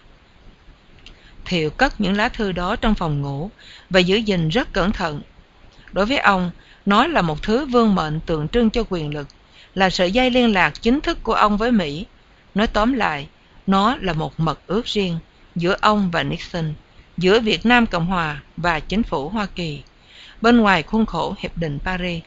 [1.46, 3.50] Thiệu cất những lá thư đó trong phòng ngủ
[3.90, 5.22] và giữ gìn rất cẩn thận.
[5.92, 6.52] Đối với ông,
[6.86, 9.28] nó là một thứ vương mệnh tượng trưng cho quyền lực,
[9.76, 12.06] là sợi dây liên lạc chính thức của ông với Mỹ.
[12.56, 13.28] Nói tóm lại,
[13.68, 15.20] nó là một mật ước riêng
[15.56, 16.74] giữa ông và Nixon,
[17.18, 19.82] giữa Việt Nam Cộng Hòa và chính phủ Hoa Kỳ,
[20.42, 22.24] bên ngoài khuôn khổ Hiệp định Paris.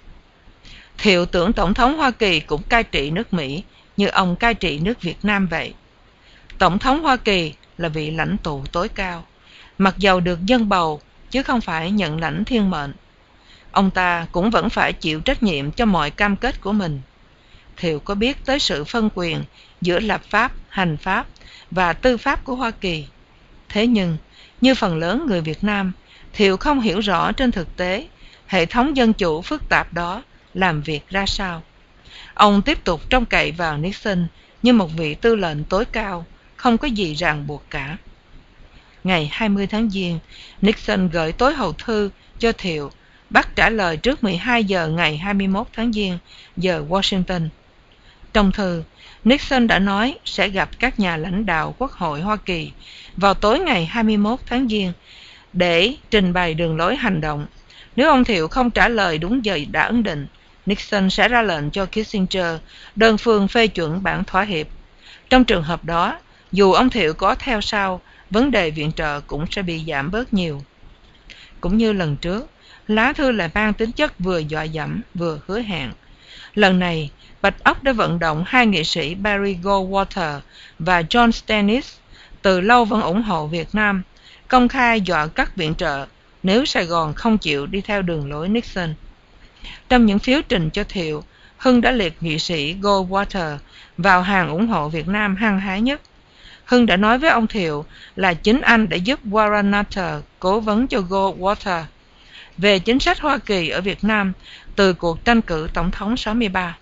[0.98, 3.62] Thiệu tưởng Tổng thống Hoa Kỳ cũng cai trị nước Mỹ
[3.96, 5.74] như ông cai trị nước Việt Nam vậy.
[6.59, 9.26] Tổng thống Hoa Kỳ là vị lãnh tụ tối cao,
[9.78, 11.00] mặc dầu được dân bầu
[11.31, 12.92] chứ không phải nhận lãnh thiên mệnh.
[13.72, 17.00] Ông ta cũng vẫn phải chịu trách nhiệm cho mọi cam kết của mình.
[17.76, 19.44] Thiệu có biết tới sự phân quyền
[19.81, 21.26] giữa lập pháp, hành pháp
[21.70, 23.07] và tư pháp của Hoa Kỳ.
[23.68, 24.16] Thế nhưng,
[24.61, 25.92] như phần lớn người Việt Nam,
[26.33, 28.07] Thiệu không hiểu rõ trên thực tế
[28.46, 30.22] hệ thống dân chủ phức tạp đó
[30.55, 31.62] làm việc ra sao.
[32.42, 34.26] Ông tiếp tục trông cậy vào Nixon
[34.62, 36.26] như một vị tư lệnh tối cao,
[36.57, 37.96] không có gì ràng buộc cả.
[39.05, 40.18] ngày 20 tháng Giêng,
[40.61, 42.90] Nixon gửi tối hậu thư cho Thiệu,
[43.31, 46.18] bắt trả lời trước 12 giờ ngày 21 tháng Giêng,
[46.57, 47.48] giờ Washington.
[48.33, 48.83] Trong thư,
[49.24, 52.72] Nixon đã nói sẽ gặp các nhà lãnh đạo Quốc hội Hoa Kỳ
[53.16, 54.92] vào tối ngày 21 tháng Giêng
[55.52, 57.46] để trình bày đường lối hành động.
[57.96, 60.26] Nếu ông Thiệu không trả lời đúng giờ đã ấn định,
[60.66, 62.57] Nixon sẽ ra lệnh cho Kissinger
[62.96, 64.66] đơn phương phê chuẩn bản thỏa hiệp.
[65.31, 66.18] Trong trường hợp đó,
[66.53, 70.35] dù ông Thiệu có theo sau, vấn đề viện trợ cũng sẽ bị giảm bớt
[70.35, 70.62] nhiều.
[71.61, 72.51] Cũng như lần trước,
[72.88, 75.92] lá thư lại mang tính chất vừa dọa dẫm vừa hứa hẹn.
[76.55, 77.11] Lần này,
[77.42, 80.40] Bạch Ốc đã vận động hai nghệ sĩ Barry Goldwater
[80.79, 81.92] và John Stennis
[82.42, 84.03] từ lâu vẫn ủng hộ Việt Nam,
[84.48, 86.07] công khai dọa cắt viện trợ
[86.42, 88.94] nếu Sài Gòn không chịu đi theo đường lối Nixon.
[89.88, 91.25] Trong những phiếu trình cho Thiệu,
[91.57, 93.57] Hưng đã liệt nghị sĩ Goldwater
[93.98, 96.01] vào hàng ủng hộ Việt Nam hăng hái nhất.
[96.64, 97.85] Hưng đã nói với ông Thiệu
[98.16, 101.83] là chính anh đã giúp Warren Nutter cố vấn cho Goldwater
[102.59, 104.33] về chính sách Hoa Kỳ ở Việt Nam
[104.77, 106.77] từ cuộc tranh cử tổng thống 63.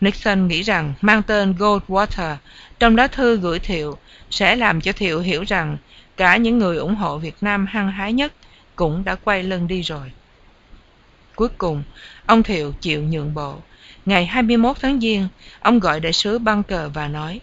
[0.00, 2.36] Nixon nghĩ rằng mang tên Goldwater
[2.78, 3.98] trong lá thư gửi Thiệu
[4.30, 5.76] sẽ làm cho Thiệu hiểu rằng
[6.16, 8.32] cả những người ủng hộ Việt Nam hăng hái nhất
[8.76, 10.12] cũng đã quay lưng đi rồi.
[11.36, 11.82] Cuối cùng,
[12.26, 13.56] ông Thiệu chịu nhượng bộ.
[14.06, 15.28] Ngày 21 tháng Giêng,
[15.60, 17.40] ông gọi đại sứ Bunker và nói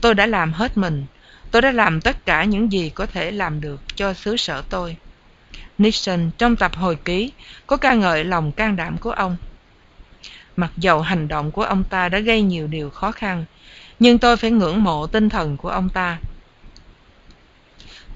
[0.00, 1.06] Tôi đã làm hết mình.
[1.50, 4.96] Tôi đã làm tất cả những gì có thể làm được cho xứ sở tôi.
[5.78, 7.32] Nixon trong tập hồi ký
[7.66, 9.36] có ca ngợi lòng can đảm của ông.
[10.56, 13.44] Mặc dầu hành động của ông ta đã gây nhiều điều khó khăn,
[13.98, 16.18] nhưng tôi phải ngưỡng mộ tinh thần của ông ta.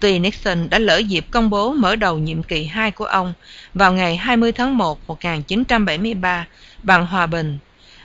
[0.00, 3.32] Tuy Nixon đã lỡ dịp công bố mở đầu nhiệm kỳ 2 của ông
[3.74, 6.46] vào ngày 20 tháng 1 1973
[6.82, 7.58] bằng hòa bình,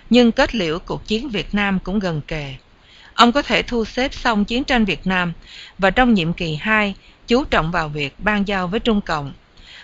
[0.10, 2.56] nhưng kết liễu cuộc chiến Việt Nam cũng gần kề.
[3.14, 5.34] Ông có thể thu xếp xong chiến tranh Việt Nam
[5.78, 6.96] và trong nhiệm kỳ 2
[7.28, 9.34] chú trọng vào việc ban giao với Trung Cộng.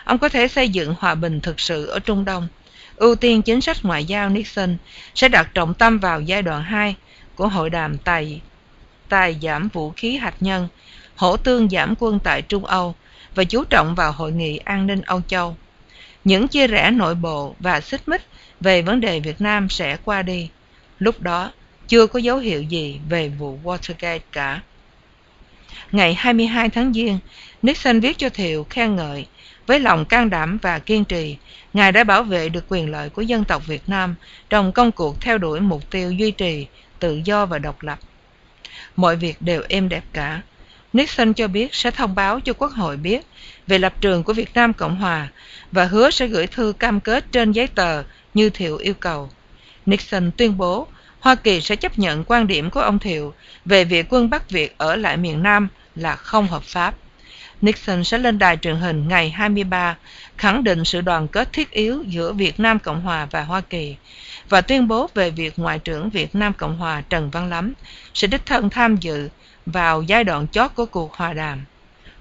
[0.03, 2.47] Ông có thể xây dựng hòa bình thực sự ở Trung Đông.
[2.95, 4.77] Ưu tiên chính sách ngoại giao Nixon
[5.15, 6.95] sẽ đặt trọng tâm vào giai đoạn 2
[7.35, 8.41] của hội đàm tài,
[9.09, 10.67] tài giảm vũ khí hạt nhân,
[11.19, 12.95] hỗ tương giảm quân tại Trung Âu
[13.35, 15.55] và chú trọng vào hội nghị an ninh Âu Châu.
[16.23, 18.21] Những chia rẽ nội bộ và xích mích
[18.59, 20.49] về vấn đề Việt Nam sẽ qua đi.
[20.99, 21.51] Lúc đó,
[21.87, 24.61] chưa có dấu hiệu gì về vụ Watergate cả.
[25.91, 27.19] Ngày 22 tháng Giêng,
[27.61, 29.27] Nixon viết cho Thiệu khen ngợi
[29.67, 31.37] với lòng can đảm và kiên trì,
[31.73, 34.15] Ngài đã bảo vệ được quyền lợi của dân tộc Việt Nam
[34.49, 36.67] trong công cuộc theo đuổi mục tiêu duy trì
[36.99, 37.99] tự do và độc lập.
[38.95, 40.41] Mọi việc đều êm đẹp cả.
[40.93, 43.21] Nixon cho biết sẽ thông báo cho Quốc hội biết
[43.67, 45.27] về lập trường của Việt Nam Cộng Hòa
[45.71, 49.29] và hứa sẽ gửi thư cam kết trên giấy tờ như Thiệu yêu cầu.
[49.85, 50.87] Nixon tuyên bố
[51.19, 53.33] Hoa Kỳ sẽ chấp nhận quan điểm của ông Thiệu
[53.65, 56.95] về việc quân Bắc Việt ở lại miền Nam là không hợp pháp.
[57.61, 59.97] Nixon sẽ lên đài truyền hình ngày 23
[60.37, 63.95] khẳng định sự đoàn kết thiết yếu giữa Việt Nam Cộng Hòa và Hoa Kỳ
[64.49, 67.73] và tuyên bố về việc Ngoại trưởng Việt Nam Cộng Hòa Trần Văn Lắm
[68.13, 69.29] sẽ đích thân tham dự
[69.71, 71.65] vào giai đoạn chót của cuộc hòa đàm.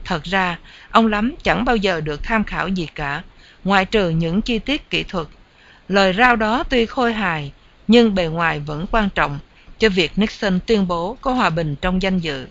[0.05, 0.59] Thật ra,
[0.91, 3.23] ông Lắm chẳng bao giờ được tham khảo gì cả,
[3.65, 5.27] ngoại trừ những chi tiết kỹ thuật.
[5.89, 7.53] Lời rao đó tuy khôi hài,
[7.89, 9.39] nhưng bề ngoài vẫn quan trọng
[9.79, 12.47] cho việc Nixon tuyên bố có hòa bình trong danh dự.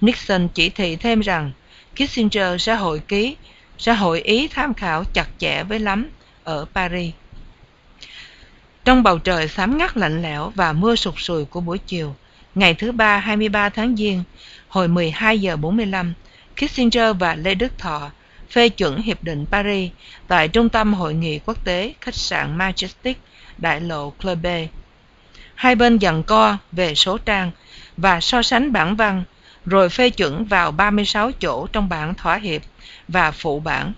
[0.00, 1.52] Nixon chỉ thị thêm rằng
[1.94, 3.36] Kissinger sẽ hội ký,
[3.78, 6.10] sẽ hội ý tham khảo chặt chẽ với lắm
[6.44, 7.12] ở Paris.
[8.84, 12.14] Trong bầu trời xám ngắt lạnh lẽo và mưa sụt sùi của buổi chiều,
[12.54, 14.22] ngày thứ ba 23 tháng Giêng,
[14.68, 16.14] hồi 12 giờ 45,
[16.56, 18.10] Kissinger và Lê Đức Thọ
[18.50, 19.90] phê chuẩn Hiệp định Paris
[20.28, 23.14] tại Trung tâm Hội nghị Quốc tế khách sạn Majestic,
[23.58, 24.46] đại lộ Club
[25.54, 27.50] Hai bên dần co về số trang
[27.96, 29.24] và so sánh bản văn,
[29.66, 32.62] rồi phê chuẩn vào 36 chỗ trong bản thỏa hiệp
[33.08, 33.92] và phụ bản.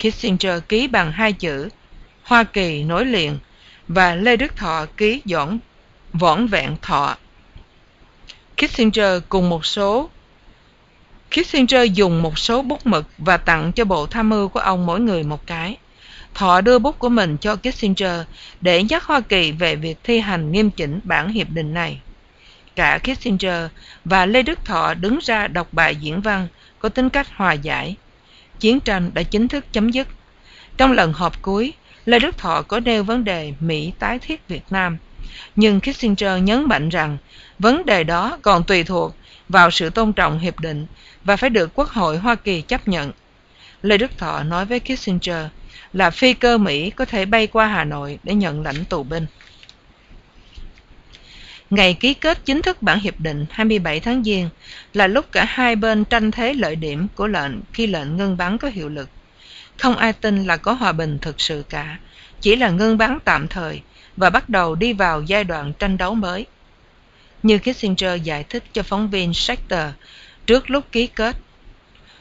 [0.00, 1.68] Kissinger ký bằng hai chữ
[2.22, 3.38] Hoa Kỳ nối liền
[3.88, 5.58] và Lê Đức Thọ ký dõn
[6.12, 7.16] võn vẹn thọ.
[8.56, 10.10] Kissinger cùng một số
[11.30, 15.00] Kissinger dùng một số bút mực và tặng cho bộ tham mưu của ông mỗi
[15.00, 15.76] người một cái.
[16.34, 18.20] Thọ đưa bút của mình cho Kissinger
[18.60, 22.00] để nhắc Hoa Kỳ về việc thi hành nghiêm chỉnh bản hiệp định này.
[22.76, 23.70] Cả Kissinger
[24.04, 27.96] và Lê Đức Thọ đứng ra đọc bài diễn văn có tính cách hòa giải.
[28.60, 30.08] Chiến tranh đã chính thức chấm dứt.
[30.76, 31.72] Trong lần họp cuối,
[32.06, 34.98] Lê Đức Thọ có nêu vấn đề Mỹ tái thiết Việt Nam.
[35.56, 37.18] Nhưng Kissinger nhấn mạnh rằng
[37.58, 39.16] vấn đề đó còn tùy thuộc
[39.48, 40.86] vào sự tôn trọng hiệp định
[41.24, 43.12] và phải được Quốc hội Hoa Kỳ chấp nhận.
[43.82, 45.46] Lê Đức Thọ nói với Kissinger
[45.92, 49.26] là phi cơ Mỹ có thể bay qua Hà Nội để nhận lãnh tù binh.
[51.70, 54.48] Ngày ký kết chính thức bản hiệp định 27 tháng Giêng
[54.92, 58.58] là lúc cả hai bên tranh thế lợi điểm của lệnh khi lệnh ngưng bắn
[58.58, 59.08] có hiệu lực.
[59.78, 61.98] Không ai tin là có hòa bình thực sự cả,
[62.40, 63.82] chỉ là ngưng bắn tạm thời
[64.16, 66.46] và bắt đầu đi vào giai đoạn tranh đấu mới.
[67.42, 69.90] Như Kissinger giải thích cho phóng viên Schechter
[70.46, 71.36] trước lúc ký kết,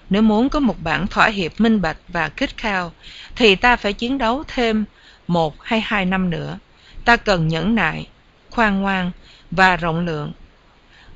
[0.10, 2.92] nếu muốn có một bản thỏa hiệp minh bạch và khích khao,
[3.36, 4.86] thì ta phải chiến đấu thêm
[5.28, 6.60] một hay hai năm nữa.
[7.06, 8.08] Ta cần nhẫn nại,
[8.50, 9.12] khoan ngoan
[9.52, 10.32] và rộng lượng.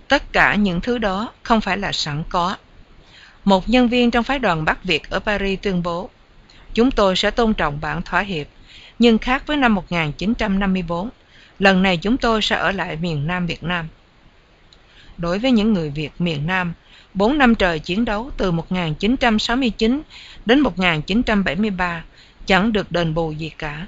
[0.08, 2.56] Tất cả những thứ đó không phải là sẵn có.
[3.44, 6.10] Một nhân viên trong phái đoàn Bắc Việt ở Paris tuyên bố,
[6.74, 8.48] chúng tôi sẽ tôn trọng bản thỏa hiệp,
[9.00, 11.10] nhưng khác với năm 1954,
[11.60, 13.88] lần này chúng tôi sẽ ở lại miền Nam Việt Nam.
[15.18, 16.74] Đối với những người Việt miền Nam,
[17.14, 20.02] 4 năm trời chiến đấu từ 1969
[20.46, 22.04] đến 1973
[22.46, 23.88] chẳng được đền bù gì cả.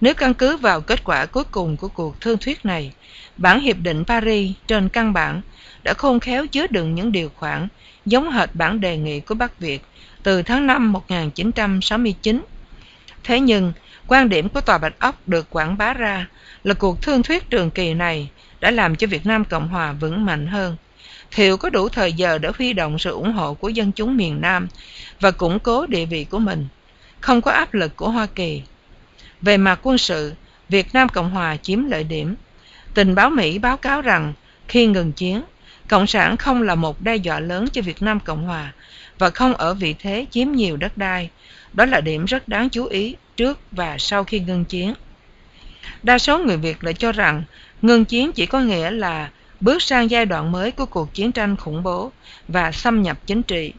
[0.00, 2.92] Nếu căn cứ vào kết quả cuối cùng của cuộc thương thuyết này,
[3.36, 5.40] bản Hiệp định Paris trên căn bản
[5.82, 7.68] đã khôn khéo chứa đựng những điều khoản
[8.06, 9.82] giống hệt bản đề nghị của Bắc Việt
[10.22, 12.44] từ tháng 5 1969.
[13.24, 13.72] Thế nhưng,
[14.12, 16.26] quan điểm của Tòa Bạch Ốc được quảng bá ra
[16.64, 20.24] là cuộc thương thuyết trường kỳ này đã làm cho Việt Nam Cộng Hòa vững
[20.24, 20.76] mạnh hơn.
[21.30, 24.40] Thiệu có đủ thời giờ để huy động sự ủng hộ của dân chúng miền
[24.40, 24.68] Nam
[25.20, 26.68] và củng cố địa vị của mình,
[27.20, 28.62] không có áp lực của Hoa Kỳ.
[29.40, 30.34] Về mặt quân sự,
[30.68, 32.34] Việt Nam Cộng Hòa chiếm lợi điểm.
[32.94, 34.32] Tình báo Mỹ báo cáo rằng
[34.68, 35.42] khi ngừng chiến,
[35.88, 38.72] Cộng sản không là một đe dọa lớn cho Việt Nam Cộng Hòa
[39.18, 41.30] và không ở vị thế chiếm nhiều đất đai.
[41.72, 44.94] Đó là điểm rất đáng chú ý trước và sau khi ngưng chiến.
[46.02, 47.42] Đa số người Việt lại cho rằng
[47.82, 51.56] ngưng chiến chỉ có nghĩa là bước sang giai đoạn mới của cuộc chiến tranh
[51.56, 52.12] khủng bố
[52.48, 53.72] và xâm nhập chính trị.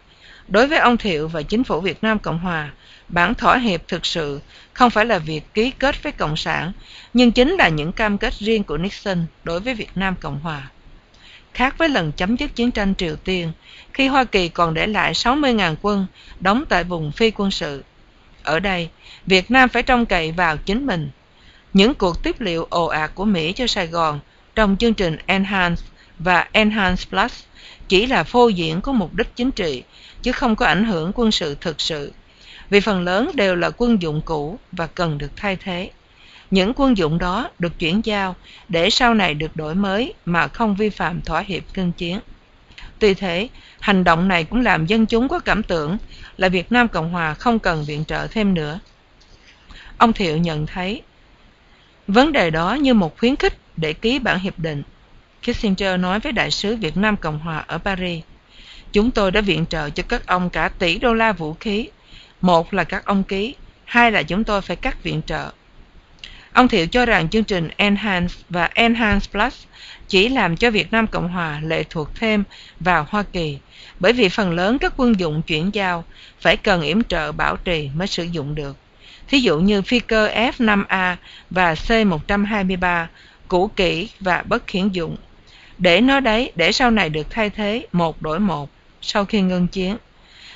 [0.47, 2.71] Đối với ông Thiệu và chính phủ Việt Nam Cộng Hòa,
[3.09, 4.39] bản thỏa hiệp thực sự
[4.73, 6.71] không phải là việc ký kết với Cộng sản,
[7.13, 10.69] nhưng chính là những cam kết riêng của Nixon đối với Việt Nam Cộng Hòa.
[11.53, 13.51] Khác với lần chấm dứt chiến tranh Triều Tiên,
[13.93, 16.05] khi Hoa Kỳ còn để lại 60.000 quân
[16.39, 17.83] đóng tại vùng phi quân sự.
[18.43, 18.89] Ở đây,
[19.25, 21.09] Việt Nam phải trông cậy vào chính mình.
[21.73, 24.19] Những cuộc tiếp liệu ồ ạt của Mỹ cho Sài Gòn
[24.55, 25.81] trong chương trình Enhance
[26.19, 27.43] và Enhance Plus
[27.87, 29.83] chỉ là phô diễn có mục đích chính trị,
[30.21, 32.13] chứ không có ảnh hưởng quân sự thực sự,
[32.69, 35.89] vì phần lớn đều là quân dụng cũ và cần được thay thế.
[36.51, 38.35] Những quân dụng đó được chuyển giao
[38.69, 42.19] để sau này được đổi mới mà không vi phạm thỏa hiệp cương chiến.
[43.03, 45.97] Tuy thế, hành động này cũng làm dân chúng có cảm tưởng
[46.37, 48.79] là Việt Nam Cộng Hòa không cần viện trợ thêm nữa.
[49.97, 51.01] Ông Thiệu nhận thấy
[52.07, 54.83] vấn đề đó như một khuyến khích để ký bản hiệp định.
[55.41, 58.23] Kissinger nói với đại sứ Việt Nam Cộng Hòa ở Paris,
[58.91, 61.89] chúng tôi đã viện trợ cho các ông cả tỷ đô la vũ khí.
[62.41, 65.51] Một là các ông ký, hai là chúng tôi phải cắt viện trợ.
[66.53, 69.63] Ông Thiệu cho rằng chương trình Enhance và Enhance Plus
[70.13, 72.43] chỉ làm cho Việt Nam Cộng Hòa lệ thuộc thêm
[72.79, 73.57] vào Hoa Kỳ,
[73.99, 76.03] bởi vì phần lớn các quân dụng chuyển giao
[76.39, 78.77] phải cần yểm trợ bảo trì mới sử dụng được.
[79.27, 81.15] Thí dụ như phi cơ F-5A
[81.49, 83.05] và C-123
[83.47, 85.15] cũ kỹ và bất khiển dụng.
[85.77, 88.69] Để nó đấy để sau này được thay thế một đổi một
[89.01, 89.97] sau khi ngưng chiến.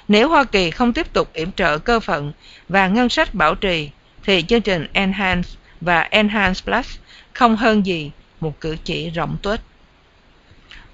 [0.08, 2.32] Nếu hoa kỳ không tiếp tục yểm trợ cơ phận
[2.70, 3.90] và ngân sách bảo trì
[4.24, 5.50] thì chương trình enhance
[5.82, 6.98] và enhance plus
[7.34, 9.60] không hơn gì một cử chỉ rộng tuếch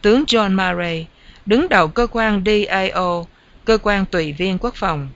[0.02, 1.08] tướng john murray
[1.46, 3.24] đứng đầu cơ quan dio
[3.66, 5.10] cơ quan tùy viên quốc phòng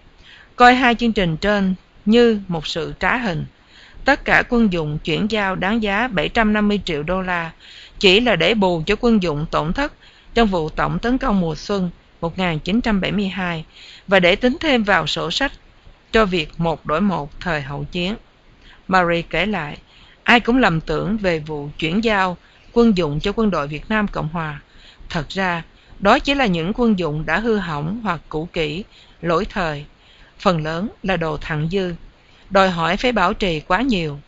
[0.56, 3.46] coi hai chương trình trên như một sự trá hình
[4.06, 7.52] tất cả quân dụng chuyển giao đáng giá 750 triệu đô la
[8.00, 9.94] chỉ là để bù cho quân dụng tổn thất
[10.34, 11.90] trong vụ tổng tấn công mùa xuân
[12.22, 13.66] 1972
[14.08, 15.52] và để tính thêm vào sổ sách
[16.12, 18.16] cho việc một đổi một thời hậu chiến.
[18.88, 19.78] Marie kể lại,
[20.28, 22.38] ai cũng lầm tưởng về vụ chuyển giao
[22.74, 24.62] quân dụng cho quân đội Việt Nam Cộng Hòa.
[25.10, 25.64] Thật ra,
[26.00, 28.84] đó chỉ là những quân dụng đã hư hỏng hoặc cũ kỹ,
[29.22, 29.86] lỗi thời.
[30.40, 31.94] Phần lớn là đồ thặng dư
[32.50, 34.20] đòi hỏi phải bảo trì quá nhiều.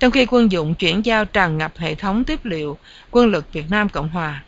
[0.00, 2.78] Trong khi quân dụng chuyển giao tràn ngập hệ thống tiếp liệu
[3.10, 4.42] quân lực Việt Nam Cộng Hòa,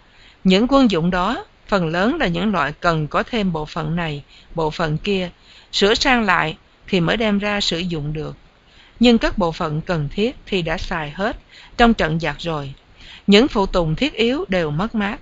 [0.44, 4.24] những quân dụng đó phần lớn là những loại cần có thêm bộ phận này,
[4.54, 5.30] bộ phận kia,
[5.72, 6.56] sửa sang lại
[6.88, 8.36] thì mới đem ra sử dụng được.
[9.00, 11.36] Nhưng các bộ phận cần thiết thì đã xài hết
[11.76, 12.74] trong trận giặc rồi.
[13.26, 15.20] Những phụ tùng thiết yếu đều mất mát.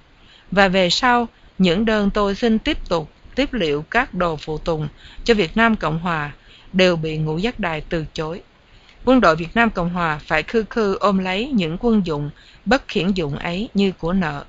[0.50, 4.88] Và về sau, những đơn tôi xin tiếp tục tiếp liệu các đồ phụ tùng
[5.24, 6.32] cho Việt Nam Cộng Hòa
[6.72, 8.42] đều bị ngũ giác đài từ chối.
[9.04, 12.30] Quân đội Việt Nam Cộng Hòa phải khư khư ôm lấy những quân dụng
[12.64, 14.44] bất khiển dụng ấy như của nợ.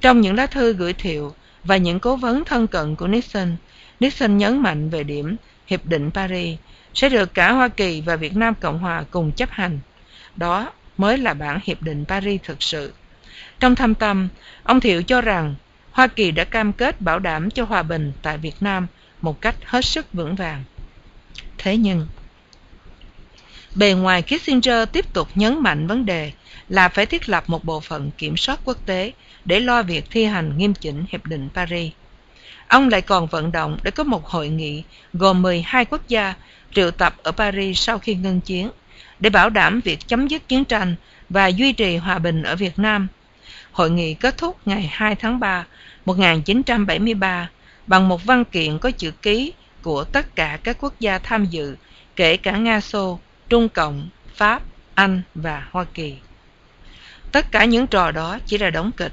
[0.00, 3.56] Trong những lá thư gửi thiệu và những cố vấn thân cận của Nixon,
[4.00, 6.58] Nixon nhấn mạnh về điểm Hiệp định Paris
[6.94, 9.78] sẽ được cả Hoa Kỳ và Việt Nam Cộng Hòa cùng chấp hành.
[10.36, 12.92] Đó mới là bản Hiệp định Paris thực sự.
[13.60, 14.28] Trong thâm tâm,
[14.62, 15.54] ông Thiệu cho rằng
[15.90, 18.86] Hoa Kỳ đã cam kết bảo đảm cho hòa bình tại Việt Nam
[19.20, 20.64] một cách hết sức vững vàng.
[21.58, 22.06] Thế nhưng,
[23.74, 26.32] bề ngoài Kissinger tiếp tục nhấn mạnh vấn đề
[26.68, 29.12] là phải thiết lập một bộ phận kiểm soát quốc tế
[29.44, 31.92] để lo việc thi hành nghiêm chỉnh Hiệp định Paris.
[32.68, 36.34] Ông lại còn vận động để có một hội nghị gồm 12 quốc gia
[36.74, 38.70] triệu tập ở Paris sau khi ngưng chiến
[39.20, 40.94] để bảo đảm việc chấm dứt chiến tranh
[41.28, 43.08] và duy trì hòa bình ở Việt Nam.
[43.72, 45.66] Hội nghị kết thúc ngày 2 tháng 3,
[46.04, 47.48] 1973
[47.86, 49.52] bằng một văn kiện có chữ ký
[49.82, 51.76] của tất cả các quốc gia tham dự,
[52.16, 54.62] kể cả Nga Xô, Trung Cộng, Pháp,
[54.94, 56.16] Anh và Hoa Kỳ.
[57.32, 59.12] Tất cả những trò đó chỉ là đóng kịch.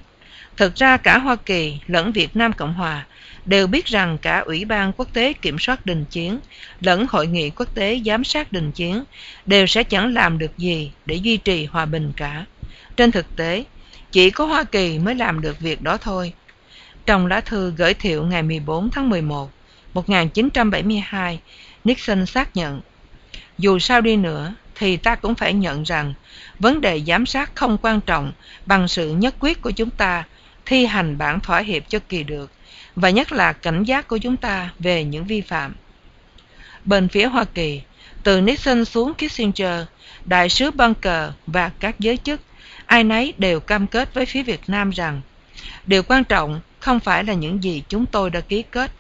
[0.57, 3.05] Thực ra cả Hoa Kỳ lẫn Việt Nam Cộng Hòa
[3.45, 6.39] đều biết rằng cả Ủy ban Quốc tế Kiểm soát Đình Chiến
[6.79, 9.03] lẫn Hội nghị Quốc tế Giám sát Đình Chiến
[9.45, 12.45] đều sẽ chẳng làm được gì để duy trì hòa bình cả.
[12.97, 13.63] Trên thực tế,
[14.11, 16.33] chỉ có Hoa Kỳ mới làm được việc đó thôi.
[17.05, 19.49] Trong lá thư gửi thiệu ngày 14 tháng 11,
[19.93, 21.39] 1972,
[21.83, 22.81] Nixon xác nhận,
[23.57, 26.13] dù sao đi nữa thì ta cũng phải nhận rằng
[26.59, 28.31] vấn đề giám sát không quan trọng
[28.65, 30.23] bằng sự nhất quyết của chúng ta
[30.65, 32.51] thi hành bản thỏa hiệp cho kỳ được
[32.95, 35.75] và nhất là cảnh giác của chúng ta về những vi phạm.
[36.85, 37.81] Bên phía Hoa Kỳ,
[38.23, 39.85] từ Nixon xuống Kissinger,
[40.25, 42.41] đại sứ Bunker và các giới chức,
[42.85, 45.21] ai nấy đều cam kết với phía Việt Nam rằng
[45.85, 48.91] điều quan trọng không phải là những gì chúng tôi đã ký kết,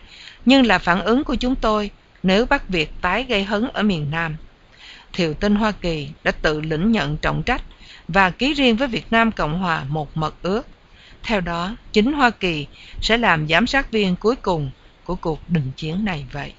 [0.45, 1.91] nhưng là phản ứng của chúng tôi
[2.23, 4.35] nếu bắt việc tái gây hấn ở miền Nam.
[5.13, 7.61] Thiệu tinh Hoa Kỳ đã tự lĩnh nhận trọng trách
[8.07, 10.67] và ký riêng với Việt Nam Cộng Hòa một mật ước.
[11.23, 12.67] Theo đó, chính Hoa Kỳ
[13.01, 14.71] sẽ làm giám sát viên cuối cùng
[15.03, 16.53] của cuộc đình chiến này vậy.